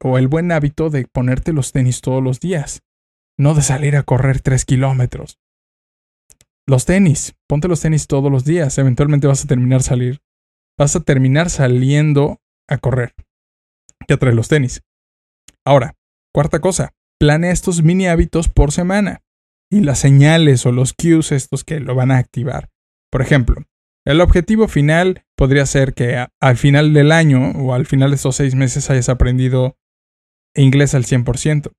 o 0.00 0.18
el 0.18 0.28
buen 0.28 0.50
hábito 0.52 0.90
de 0.90 1.06
ponerte 1.06 1.52
los 1.52 1.72
tenis 1.72 2.00
todos 2.00 2.22
los 2.22 2.40
días. 2.40 2.82
No 3.38 3.54
de 3.54 3.62
salir 3.62 3.96
a 3.96 4.02
correr 4.02 4.40
tres 4.40 4.64
kilómetros. 4.64 5.38
Los 6.66 6.84
tenis, 6.84 7.34
ponte 7.48 7.68
los 7.68 7.80
tenis 7.80 8.06
todos 8.06 8.30
los 8.30 8.44
días. 8.44 8.76
Eventualmente 8.78 9.26
vas 9.26 9.44
a 9.44 9.48
terminar 9.48 9.82
salir. 9.82 10.20
Vas 10.78 10.94
a 10.96 11.00
terminar 11.00 11.50
saliendo 11.50 12.40
a 12.68 12.78
correr. 12.78 13.14
Ya 14.08 14.16
traes 14.16 14.36
los 14.36 14.48
tenis. 14.48 14.82
Ahora, 15.64 15.94
cuarta 16.34 16.60
cosa, 16.60 16.94
planea 17.18 17.52
estos 17.52 17.82
mini 17.82 18.08
hábitos 18.08 18.48
por 18.48 18.72
semana 18.72 19.22
y 19.70 19.80
las 19.80 20.00
señales 20.00 20.66
o 20.66 20.72
los 20.72 20.92
cues 20.92 21.32
estos 21.32 21.64
que 21.64 21.80
lo 21.80 21.94
van 21.94 22.10
a 22.10 22.18
activar. 22.18 22.70
Por 23.10 23.22
ejemplo, 23.22 23.62
el 24.04 24.20
objetivo 24.20 24.66
final 24.68 25.24
podría 25.36 25.64
ser 25.66 25.94
que 25.94 26.26
al 26.40 26.56
final 26.56 26.92
del 26.92 27.12
año 27.12 27.52
o 27.52 27.74
al 27.74 27.86
final 27.86 28.10
de 28.10 28.16
estos 28.16 28.36
seis 28.36 28.54
meses 28.54 28.90
hayas 28.90 29.08
aprendido 29.08 29.76
inglés 30.54 30.94
al 30.94 31.04
100%. 31.04 31.72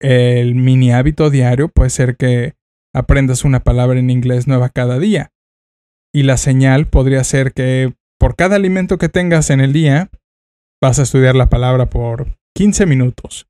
El 0.00 0.54
mini 0.54 0.92
hábito 0.92 1.30
diario 1.30 1.68
puede 1.68 1.90
ser 1.90 2.16
que 2.16 2.54
aprendas 2.94 3.44
una 3.44 3.60
palabra 3.60 3.98
en 3.98 4.10
inglés 4.10 4.48
nueva 4.48 4.70
cada 4.70 4.98
día. 4.98 5.30
Y 6.12 6.24
la 6.24 6.36
señal 6.36 6.88
podría 6.88 7.22
ser 7.22 7.52
que 7.52 7.94
por 8.18 8.34
cada 8.34 8.56
alimento 8.56 8.98
que 8.98 9.08
tengas 9.08 9.50
en 9.50 9.60
el 9.60 9.72
día, 9.72 10.10
vas 10.82 10.98
a 10.98 11.02
estudiar 11.02 11.36
la 11.36 11.48
palabra 11.48 11.86
por 11.86 12.39
15 12.56 12.86
minutos. 12.86 13.46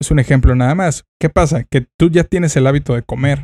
Es 0.00 0.10
un 0.10 0.18
ejemplo 0.18 0.54
nada 0.54 0.74
más. 0.74 1.04
¿Qué 1.20 1.28
pasa? 1.28 1.64
Que 1.64 1.86
tú 1.98 2.10
ya 2.10 2.24
tienes 2.24 2.56
el 2.56 2.66
hábito 2.66 2.94
de 2.94 3.02
comer, 3.02 3.42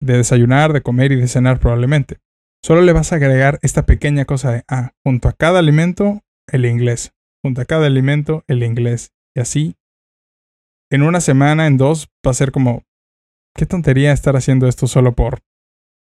de 0.00 0.16
desayunar, 0.18 0.72
de 0.72 0.82
comer 0.82 1.12
y 1.12 1.16
de 1.16 1.28
cenar 1.28 1.60
probablemente. 1.60 2.18
Solo 2.64 2.82
le 2.82 2.92
vas 2.92 3.12
a 3.12 3.16
agregar 3.16 3.58
esta 3.62 3.86
pequeña 3.86 4.24
cosa 4.24 4.52
de, 4.52 4.64
ah, 4.68 4.92
junto 5.04 5.28
a 5.28 5.32
cada 5.32 5.60
alimento, 5.60 6.22
el 6.48 6.66
inglés. 6.66 7.12
Junto 7.42 7.60
a 7.60 7.64
cada 7.64 7.86
alimento, 7.86 8.44
el 8.48 8.62
inglés. 8.62 9.12
Y 9.36 9.40
así, 9.40 9.76
en 10.90 11.02
una 11.02 11.20
semana, 11.20 11.66
en 11.66 11.76
dos, 11.76 12.08
va 12.26 12.32
a 12.32 12.34
ser 12.34 12.50
como, 12.50 12.82
qué 13.54 13.66
tontería 13.66 14.12
estar 14.12 14.36
haciendo 14.36 14.66
esto 14.66 14.86
solo 14.86 15.14
por 15.14 15.40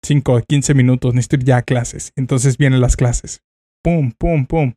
5 0.03 0.33
o 0.33 0.41
15 0.41 0.73
minutos, 0.73 1.13
necesito 1.13 1.37
ir 1.37 1.43
ya 1.45 1.57
a 1.57 1.61
clases. 1.63 2.11
Entonces 2.15 2.57
vienen 2.57 2.81
las 2.81 2.95
clases. 2.95 3.41
Pum, 3.83 4.11
pum, 4.11 4.45
pum. 4.45 4.73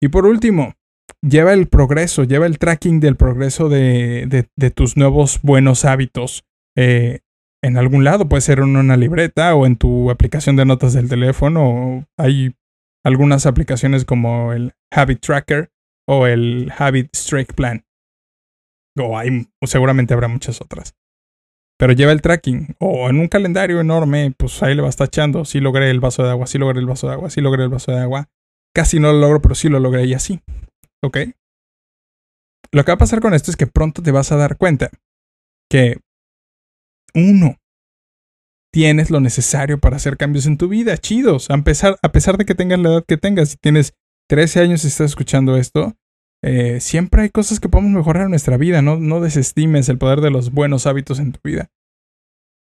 Y 0.00 0.08
por 0.08 0.26
último, 0.26 0.74
lleva 1.22 1.52
el 1.52 1.68
progreso, 1.68 2.24
lleva 2.24 2.46
el 2.46 2.58
tracking 2.58 3.00
del 3.00 3.16
progreso 3.16 3.68
de, 3.68 4.48
tus 4.74 4.96
nuevos 4.96 5.40
buenos 5.42 5.84
hábitos 5.84 6.44
eh, 6.76 7.20
en 7.62 7.76
algún 7.76 8.04
lado. 8.04 8.28
Puede 8.28 8.42
ser 8.42 8.58
en 8.58 8.76
una 8.76 8.96
libreta 8.96 9.54
o 9.54 9.66
en 9.66 9.76
tu 9.76 10.10
aplicación 10.10 10.56
de 10.56 10.64
notas 10.64 10.92
del 10.92 11.08
teléfono. 11.08 12.06
Hay 12.18 12.54
algunas 13.04 13.46
aplicaciones 13.46 14.04
como 14.04 14.52
el 14.52 14.72
Habit 14.90 15.20
Tracker 15.20 15.70
o 16.08 16.26
el 16.26 16.72
Habit 16.76 17.14
Strike 17.14 17.54
Plan. 17.54 17.84
O 18.98 19.16
hay, 19.16 19.48
seguramente 19.62 20.12
habrá 20.12 20.28
muchas 20.28 20.60
otras. 20.60 20.94
Pero 21.78 21.94
lleva 21.94 22.12
el 22.12 22.20
tracking. 22.20 22.76
O 22.78 23.08
en 23.08 23.18
un 23.18 23.28
calendario 23.28 23.80
enorme, 23.80 24.34
pues 24.36 24.62
ahí 24.62 24.74
le 24.74 24.82
vas 24.82 24.96
tachando. 24.96 25.44
Si 25.44 25.60
logré 25.60 25.90
el 25.90 26.00
vaso 26.00 26.22
de 26.22 26.30
agua, 26.30 26.46
si 26.46 26.58
logré 26.58 26.80
el 26.80 26.86
vaso 26.86 27.08
de 27.08 27.14
agua, 27.14 27.30
si 27.30 27.40
logré 27.40 27.64
el 27.64 27.70
vaso 27.70 27.92
de 27.92 28.00
agua. 28.00 28.28
Casi 28.74 29.00
no 29.00 29.12
lo 29.12 29.18
logro, 29.18 29.42
pero 29.42 29.54
sí 29.54 29.68
lo 29.68 29.80
logré 29.80 30.04
y 30.04 30.14
así. 30.14 30.40
¿Ok? 31.02 31.18
Lo 32.72 32.84
que 32.84 32.90
va 32.90 32.94
a 32.94 32.98
pasar 32.98 33.20
con 33.20 33.34
esto 33.34 33.50
es 33.50 33.56
que 33.56 33.66
pronto 33.66 34.02
te 34.02 34.12
vas 34.12 34.32
a 34.32 34.36
dar 34.36 34.56
cuenta 34.56 34.90
que 35.68 35.98
uno, 37.14 37.56
tienes 38.72 39.10
lo 39.10 39.20
necesario 39.20 39.78
para 39.78 39.96
hacer 39.96 40.16
cambios 40.16 40.46
en 40.46 40.56
tu 40.56 40.68
vida, 40.68 40.96
chidos. 40.96 41.50
A 41.50 41.58
pesar, 41.58 41.98
a 42.02 42.10
pesar 42.10 42.38
de 42.38 42.46
que 42.46 42.54
tengas 42.54 42.78
la 42.78 42.88
edad 42.88 43.04
que 43.06 43.18
tengas, 43.18 43.50
si 43.50 43.56
tienes 43.58 43.92
13 44.28 44.60
años 44.60 44.84
y 44.84 44.88
estás 44.88 45.10
escuchando 45.10 45.56
esto, 45.56 45.94
eh, 46.42 46.80
siempre 46.80 47.22
hay 47.22 47.30
cosas 47.30 47.60
que 47.60 47.68
podemos 47.68 47.92
mejorar 47.92 48.24
en 48.24 48.30
nuestra 48.30 48.56
vida. 48.56 48.80
No, 48.80 48.98
no 48.98 49.20
desestimes 49.20 49.88
el 49.88 49.98
poder 49.98 50.20
de 50.20 50.30
los 50.30 50.52
buenos 50.52 50.86
hábitos 50.86 51.18
en 51.18 51.32
tu 51.32 51.40
vida. 51.44 51.70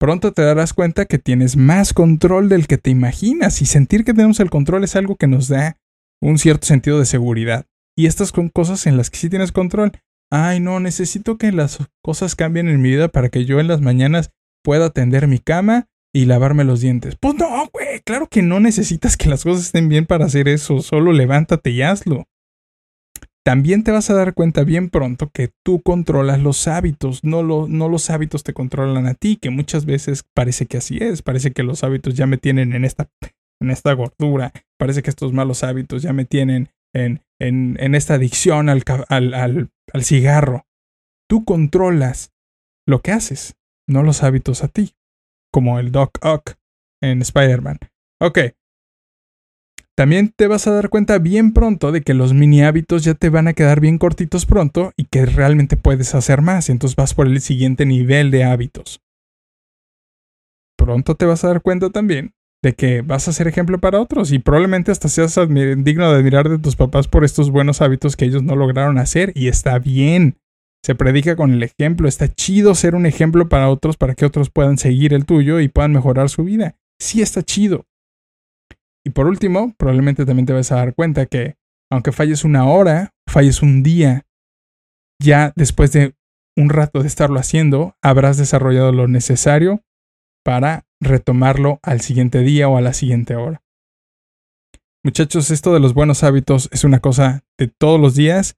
Pronto 0.01 0.33
te 0.33 0.43
darás 0.43 0.73
cuenta 0.73 1.07
que 1.07 1.19
tienes 1.19 1.57
más 1.57 1.93
control 1.93 2.49
del 2.49 2.67
que 2.67 2.79
te 2.79 2.91
imaginas 2.91 3.61
y 3.61 3.67
sentir 3.67 4.05
que 4.05 4.15
tenemos 4.15 4.41
el 4.41 4.49
control 4.49 4.85
es 4.85 4.97
algo 4.97 5.17
que 5.17 5.27
nos 5.27 5.49
da 5.49 5.77
un 6.23 6.39
cierto 6.39 6.67
sentido 6.67 6.99
de 6.99 7.07
seguridad. 7.07 7.67
Y 7.99 8.07
estas 8.07 8.29
son 8.29 8.49
cosas 8.49 8.87
en 8.87 8.97
las 8.97 9.11
que 9.11 9.19
sí 9.19 9.29
tienes 9.29 9.51
control. 9.51 9.91
Ay, 10.31 10.61
no, 10.61 10.79
necesito 10.79 11.37
que 11.37 11.51
las 11.51 11.79
cosas 12.01 12.37
cambien 12.37 12.69
en 12.69 12.81
mi 12.81 12.91
vida 12.91 13.09
para 13.09 13.29
que 13.29 13.45
yo 13.45 13.59
en 13.59 13.67
las 13.67 13.81
mañanas 13.81 14.31
pueda 14.63 14.91
tender 14.91 15.27
mi 15.27 15.41
cama 15.41 15.89
y 16.15 16.27
lavarme 16.27 16.63
los 16.63 16.81
dientes. 16.81 17.17
Pues 17.19 17.35
no, 17.35 17.49
güey, 17.73 18.01
claro 18.05 18.29
que 18.29 18.41
no 18.41 18.61
necesitas 18.61 19.17
que 19.17 19.29
las 19.29 19.43
cosas 19.43 19.67
estén 19.67 19.89
bien 19.89 20.07
para 20.07 20.27
hacer 20.27 20.47
eso, 20.47 20.81
solo 20.81 21.13
levántate 21.13 21.71
y 21.71 21.83
hazlo. 21.83 22.29
También 23.45 23.83
te 23.83 23.91
vas 23.91 24.11
a 24.11 24.15
dar 24.15 24.33
cuenta 24.33 24.63
bien 24.63 24.91
pronto 24.91 25.31
que 25.35 25.51
tú 25.65 25.83
controlas 25.83 26.41
los 26.41 26.69
hábitos, 26.69 27.25
no, 27.25 27.43
no 27.43 27.89
los 27.89 28.11
hábitos 28.11 28.45
te 28.45 28.53
controlan 28.53 29.09
a 29.09 29.15
ti, 29.15 29.39
que 29.43 29.51
muchas 29.51 29.87
veces 29.87 30.25
parece 30.35 30.67
que 30.67 30.77
así 30.77 30.99
es, 31.01 31.23
parece 31.23 31.51
que 31.51 31.65
los 31.65 31.83
hábitos 31.83 32.15
ya 32.15 32.27
me 32.29 32.39
tienen 32.39 32.75
en 32.75 32.85
esta, 32.85 33.11
en 33.61 33.71
esta 33.73 33.93
gordura, 33.95 34.53
parece 34.79 35.03
que 35.03 35.11
estos 35.11 35.33
malos 35.33 35.65
hábitos 35.65 36.03
ya 36.03 36.13
me 36.13 36.27
tienen 36.27 36.69
en, 36.95 37.23
en, 37.41 37.95
esta 37.95 38.15
adicción 38.15 38.69
al, 38.69 38.83
al, 39.09 39.35
al, 39.93 40.05
cigarro. 40.05 40.67
Tú 41.29 41.45
controlas 41.45 42.33
lo 42.87 43.01
que 43.01 43.13
haces, 43.13 43.57
no 43.87 44.03
los 44.03 44.23
hábitos 44.23 44.65
a 44.65 44.69
ti, 44.69 44.95
como 45.53 45.79
el 45.79 45.93
Doc 45.93 46.19
Ock 46.23 46.55
en 47.03 47.23
Spider-Man. 47.23 47.79
Ok. 48.21 48.39
También 49.97 50.33
te 50.37 50.47
vas 50.47 50.67
a 50.69 50.73
dar 50.73 50.91
cuenta 50.91 51.19
bien 51.19 51.53
pronto 51.53 51.91
de 51.91 52.03
que 52.03 52.15
los 52.15 52.33
mini 52.33 52.63
hábitos 52.63 53.03
ya 53.03 53.15
te 53.15 53.31
van 53.31 53.49
a 53.49 53.53
quedar 53.53 53.81
bien 53.81 53.99
cortitos 53.99 54.47
pronto 54.47 54.93
y 54.97 55.07
que 55.07 55.27
realmente 55.27 55.77
puedes 55.77 56.15
hacer 56.15 56.41
más. 56.41 56.71
Entonces 56.71 56.95
vas 56.95 57.15
por 57.15 57.27
el 57.27 57.41
siguiente 57.41 57.85
nivel 57.85 58.31
de 58.31 58.45
hábitos. 58.45 59.01
Pronto 60.77 61.17
te 61.17 61.27
vas 61.27 61.43
a 61.43 61.49
dar 61.49 61.63
cuenta 61.63 61.91
también 61.91 62.33
de 62.63 62.75
que 62.75 63.03
vas 63.03 63.29
a 63.29 63.33
ser 63.33 63.47
ejemplo 63.47 63.79
para 63.79 64.01
otros 64.01 64.33
y 64.33 64.39
probablemente 64.39 64.91
hasta 64.91 65.09
seas 65.09 65.37
digno 65.37 66.11
de 66.11 66.19
admirar 66.19 66.49
de 66.49 66.59
tus 66.59 66.77
papás 66.77 67.07
por 67.07 67.25
estos 67.25 67.51
buenos 67.51 67.81
hábitos 67.81 68.17
que 68.17 68.25
ellos 68.25 68.43
no 68.43 68.57
lograron 68.57 68.99
hacer 68.99 69.33
y 69.35 69.49
está 69.49 69.79
bien. 69.79 70.39
Se 70.85 70.95
predica 70.95 71.37
con 71.37 71.53
el 71.53 71.63
ejemplo, 71.63 72.09
está 72.09 72.33
chido 72.33 72.75
ser 72.75 72.95
un 72.95 73.07
ejemplo 73.07 73.49
para 73.49 73.69
otros 73.69 73.97
para 73.97 74.15
que 74.15 74.25
otros 74.25 74.51
puedan 74.51 74.79
seguir 74.79 75.13
el 75.13 75.25
tuyo 75.25 75.61
y 75.61 75.69
puedan 75.69 75.93
mejorar 75.93 76.29
su 76.31 76.45
vida. 76.45 76.77
Sí 77.01 77.23
está 77.23 77.43
chido. 77.43 77.87
Y 79.05 79.11
por 79.11 79.27
último, 79.27 79.75
probablemente 79.77 80.27
también 80.27 80.47
te 80.47 80.53
vas 80.53 80.73
a 80.73 80.77
dar 80.77 80.95
cuenta 80.95 81.27
que 81.27 81.57
aunque 81.91 82.13
falles 82.13 82.45
una 82.45 82.67
hora, 82.67 83.15
falles 83.29 83.63
un 83.63 83.83
día, 83.83 84.27
ya 85.23 85.53
después 85.57 85.93
de 85.93 86.15
un 86.57 86.71
rato 86.71 87.01
de 87.01 87.09
estarlo 87.09 87.39
haciendo, 87.39 87.97
habrás 88.03 88.37
desarrollado 88.37 88.93
lo 88.93 89.09
necesario 89.09 89.83
para 90.49 90.87
retomarlo 90.99 91.79
al 91.83 92.01
siguiente 92.01 92.39
día 92.39 92.71
o 92.71 92.79
a 92.79 92.81
la 92.81 92.95
siguiente 92.95 93.37
hora. 93.37 93.61
Muchachos, 95.05 95.51
esto 95.51 95.75
de 95.75 95.79
los 95.79 95.93
buenos 95.93 96.25
hábitos 96.25 96.71
es 96.73 96.85
una 96.85 97.01
cosa 97.01 97.45
de 97.59 97.69
todos 97.69 98.01
los 98.01 98.15
días. 98.15 98.57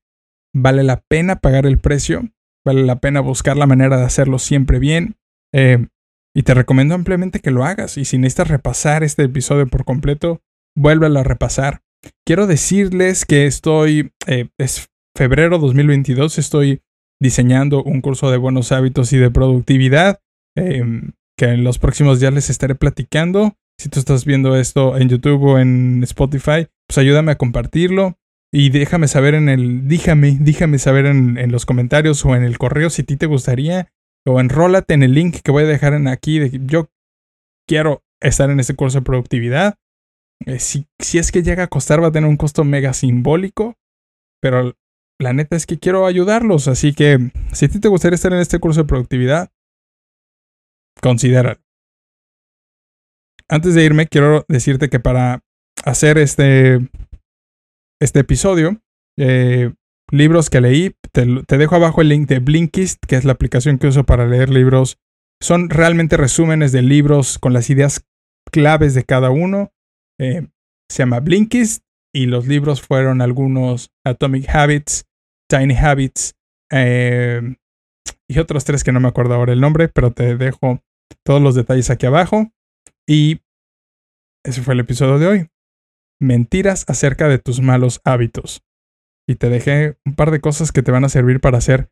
Vale 0.54 0.84
la 0.84 1.00
pena 1.00 1.40
pagar 1.40 1.66
el 1.66 1.78
precio, 1.78 2.28
vale 2.64 2.84
la 2.84 3.00
pena 3.00 3.18
buscar 3.18 3.56
la 3.56 3.66
manera 3.66 3.96
de 3.96 4.04
hacerlo 4.04 4.38
siempre 4.38 4.78
bien. 4.78 5.16
Eh, 5.52 5.88
y 6.32 6.44
te 6.44 6.54
recomiendo 6.54 6.94
ampliamente 6.94 7.40
que 7.40 7.50
lo 7.50 7.64
hagas. 7.64 7.98
Y 7.98 8.04
si 8.04 8.18
necesitas 8.18 8.46
repasar 8.46 9.02
este 9.02 9.24
episodio 9.24 9.66
por 9.66 9.84
completo, 9.84 10.42
vuélvelo 10.76 11.18
a 11.18 11.24
repasar. 11.24 11.82
Quiero 12.24 12.46
decirles 12.46 13.26
que 13.26 13.46
estoy, 13.46 14.12
eh, 14.28 14.48
es 14.58 14.90
febrero 15.16 15.58
2022, 15.58 16.38
estoy 16.38 16.82
diseñando 17.20 17.82
un 17.82 18.00
curso 18.00 18.30
de 18.30 18.36
buenos 18.36 18.70
hábitos 18.70 19.12
y 19.12 19.18
de 19.18 19.32
productividad. 19.32 20.20
Em, 20.56 21.14
que 21.40 21.46
en 21.46 21.64
los 21.64 21.78
próximos 21.78 22.20
días 22.20 22.34
les 22.34 22.50
estaré 22.50 22.74
platicando. 22.74 23.56
Si 23.80 23.88
tú 23.88 23.98
estás 23.98 24.26
viendo 24.26 24.56
esto 24.56 24.98
en 24.98 25.08
YouTube 25.08 25.42
o 25.42 25.58
en 25.58 26.02
Spotify, 26.02 26.68
pues 26.86 26.98
ayúdame 26.98 27.32
a 27.32 27.38
compartirlo. 27.38 28.18
Y 28.52 28.68
déjame 28.68 29.08
saber 29.08 29.34
en 29.34 29.48
el, 29.48 29.88
díjame, 29.88 30.36
díjame 30.38 30.78
saber 30.78 31.06
en, 31.06 31.50
los 31.50 31.64
comentarios 31.64 32.22
o 32.26 32.36
en 32.36 32.42
el 32.42 32.58
correo 32.58 32.90
si 32.90 33.00
a 33.00 33.06
ti 33.06 33.16
te 33.16 33.24
gustaría. 33.24 33.90
O 34.26 34.38
enrólate 34.38 34.92
en 34.92 35.02
el 35.02 35.14
link 35.14 35.36
que 35.42 35.50
voy 35.50 35.62
a 35.62 35.66
dejar 35.66 35.94
en 35.94 36.08
aquí. 36.08 36.38
De, 36.40 36.60
yo 36.66 36.90
quiero 37.66 38.02
estar 38.20 38.50
en 38.50 38.60
este 38.60 38.74
curso 38.74 38.98
de 38.98 39.04
productividad. 39.06 39.76
Eh, 40.44 40.58
si, 40.58 40.88
si 40.98 41.16
es 41.16 41.32
que 41.32 41.42
llega 41.42 41.62
a 41.62 41.68
costar, 41.68 42.02
va 42.02 42.08
a 42.08 42.12
tener 42.12 42.28
un 42.28 42.36
costo 42.36 42.64
mega 42.64 42.92
simbólico. 42.92 43.78
Pero 44.42 44.76
la 45.18 45.32
neta 45.32 45.56
es 45.56 45.64
que 45.64 45.78
quiero 45.78 46.04
ayudarlos. 46.04 46.68
Así 46.68 46.92
que 46.92 47.30
si 47.52 47.64
a 47.64 47.68
ti 47.70 47.80
te 47.80 47.88
gustaría 47.88 48.16
estar 48.16 48.34
en 48.34 48.40
este 48.40 48.58
curso 48.58 48.82
de 48.82 48.88
productividad, 48.88 49.50
considéralo. 51.02 51.60
Antes 53.48 53.74
de 53.74 53.84
irme, 53.84 54.06
quiero 54.06 54.44
decirte 54.48 54.88
que 54.88 55.00
para 55.00 55.42
hacer 55.84 56.18
este, 56.18 56.78
este 58.00 58.20
episodio, 58.20 58.80
eh, 59.18 59.72
libros 60.10 60.50
que 60.50 60.60
leí, 60.60 60.94
te, 61.12 61.26
te, 61.46 61.58
dejo 61.58 61.74
abajo 61.74 62.00
el 62.00 62.08
link 62.08 62.28
de 62.28 62.38
Blinkist, 62.38 63.04
que 63.06 63.16
es 63.16 63.24
la 63.24 63.32
aplicación 63.32 63.78
que 63.78 63.88
uso 63.88 64.04
para 64.04 64.26
leer 64.26 64.50
libros. 64.50 64.98
Son 65.42 65.70
realmente 65.70 66.16
resúmenes 66.16 66.70
de 66.72 66.82
libros 66.82 67.38
con 67.38 67.52
las 67.52 67.70
ideas 67.70 68.04
claves 68.52 68.94
de 68.94 69.04
cada 69.04 69.30
uno. 69.30 69.72
Eh, 70.18 70.46
se 70.90 71.02
llama 71.02 71.20
Blinkist 71.20 71.84
y 72.14 72.26
los 72.26 72.46
libros 72.46 72.82
fueron 72.82 73.22
algunos 73.22 73.90
Atomic 74.04 74.48
Habits, 74.48 75.06
Tiny 75.48 75.76
Habits 75.76 76.34
eh, 76.70 77.56
y 78.28 78.38
otros 78.38 78.64
tres 78.64 78.84
que 78.84 78.92
no 78.92 79.00
me 79.00 79.08
acuerdo 79.08 79.34
ahora 79.34 79.52
el 79.52 79.60
nombre, 79.60 79.88
pero 79.88 80.12
te 80.12 80.36
dejo 80.36 80.80
todos 81.24 81.40
los 81.40 81.54
detalles 81.54 81.90
aquí 81.90 82.06
abajo. 82.06 82.52
Y 83.06 83.40
ese 84.44 84.62
fue 84.62 84.74
el 84.74 84.80
episodio 84.80 85.18
de 85.18 85.26
hoy. 85.26 85.48
Mentiras 86.20 86.84
acerca 86.88 87.28
de 87.28 87.38
tus 87.38 87.60
malos 87.60 88.00
hábitos. 88.04 88.62
Y 89.28 89.36
te 89.36 89.48
dejé 89.48 89.96
un 90.04 90.14
par 90.14 90.30
de 90.30 90.40
cosas 90.40 90.72
que 90.72 90.82
te 90.82 90.90
van 90.90 91.04
a 91.04 91.08
servir 91.08 91.40
para 91.40 91.58
hacer 91.58 91.90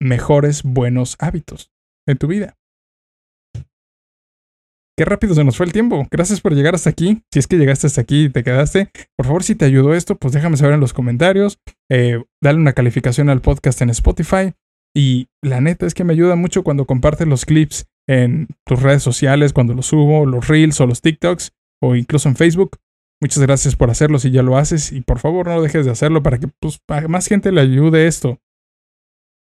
mejores 0.00 0.62
buenos 0.62 1.16
hábitos 1.18 1.72
en 2.06 2.18
tu 2.18 2.26
vida. 2.26 2.56
Qué 4.98 5.04
rápido 5.04 5.32
se 5.34 5.44
nos 5.44 5.56
fue 5.56 5.66
el 5.66 5.72
tiempo. 5.72 6.08
Gracias 6.10 6.40
por 6.40 6.54
llegar 6.54 6.74
hasta 6.74 6.90
aquí. 6.90 7.22
Si 7.32 7.38
es 7.38 7.46
que 7.46 7.56
llegaste 7.56 7.86
hasta 7.86 8.00
aquí 8.00 8.24
y 8.24 8.30
te 8.30 8.42
quedaste, 8.42 8.90
por 9.16 9.26
favor, 9.26 9.44
si 9.44 9.54
te 9.54 9.64
ayudó 9.64 9.94
esto, 9.94 10.16
pues 10.16 10.34
déjame 10.34 10.56
saber 10.56 10.74
en 10.74 10.80
los 10.80 10.92
comentarios. 10.92 11.60
Eh, 11.88 12.20
dale 12.42 12.58
una 12.58 12.72
calificación 12.72 13.30
al 13.30 13.40
podcast 13.40 13.80
en 13.80 13.90
Spotify. 13.90 14.54
Y 14.96 15.28
la 15.40 15.60
neta 15.60 15.86
es 15.86 15.94
que 15.94 16.02
me 16.02 16.14
ayuda 16.14 16.34
mucho 16.34 16.64
cuando 16.64 16.84
compartes 16.84 17.28
los 17.28 17.44
clips 17.44 17.86
en 18.08 18.48
tus 18.64 18.82
redes 18.82 19.02
sociales, 19.02 19.52
cuando 19.52 19.74
los 19.74 19.86
subo, 19.86 20.26
los 20.26 20.48
reels 20.48 20.80
o 20.80 20.86
los 20.86 21.02
TikToks, 21.02 21.52
o 21.80 21.94
incluso 21.94 22.28
en 22.28 22.36
Facebook. 22.36 22.78
Muchas 23.20 23.42
gracias 23.42 23.76
por 23.76 23.90
hacerlo 23.90 24.18
si 24.18 24.30
ya 24.30 24.42
lo 24.42 24.56
haces. 24.56 24.92
Y 24.92 25.00
por 25.00 25.18
favor, 25.18 25.46
no 25.46 25.60
dejes 25.60 25.84
de 25.84 25.92
hacerlo 25.92 26.22
para 26.22 26.38
que 26.38 26.48
pues, 26.60 26.80
más 27.08 27.26
gente 27.26 27.52
le 27.52 27.60
ayude 27.60 28.06
esto. 28.06 28.40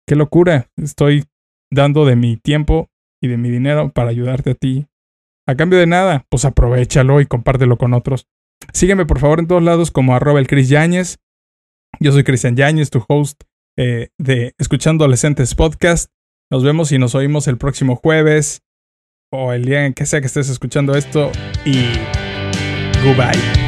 Qué 0.09 0.17
locura. 0.17 0.71
Estoy 0.77 1.25
dando 1.71 2.07
de 2.07 2.17
mi 2.17 2.37
tiempo 2.37 2.89
y 3.21 3.29
de 3.29 3.37
mi 3.37 3.51
dinero 3.51 3.91
para 3.91 4.11
ayudarte 4.11 4.51
a 4.51 4.55
ti 4.55 4.87
a 5.49 5.55
cambio 5.55 5.79
de 5.79 5.87
nada, 5.87 6.27
pues 6.29 6.45
aprovechalo 6.45 7.21
y 7.21 7.27
compártelo 7.27 7.79
con 7.79 7.95
otros. 7.95 8.27
Sígueme 8.73 9.07
por 9.07 9.21
favor 9.21 9.39
en 9.39 9.47
todos 9.47 9.63
lados 9.63 9.91
como 9.91 10.15
arroba 10.15 10.41
el 10.41 10.49
Chris 10.49 10.69
Yáñez. 10.69 11.19
Yo 12.01 12.13
soy 12.13 12.25
Cristian 12.25 12.57
Yáñez, 12.57 12.91
tu 12.91 13.05
host 13.07 13.43
eh, 13.77 14.09
de 14.19 14.55
Escuchando 14.59 15.05
Adolescentes 15.05 15.55
Podcast. 15.55 16.11
Nos 16.51 16.63
vemos 16.63 16.93
y 16.93 16.99
nos 16.99 17.15
oímos 17.15 17.49
el 17.49 17.59
próximo 17.59 17.97
jueves 17.97 18.63
o 19.33 19.53
el 19.53 19.65
día 19.65 19.85
en 19.85 19.95
que 19.95 20.07
sea 20.07 20.21
que 20.21 20.27
estés 20.27 20.49
escuchando 20.49 20.95
esto 20.95 21.33
y 21.65 21.87
goodbye. 23.03 23.66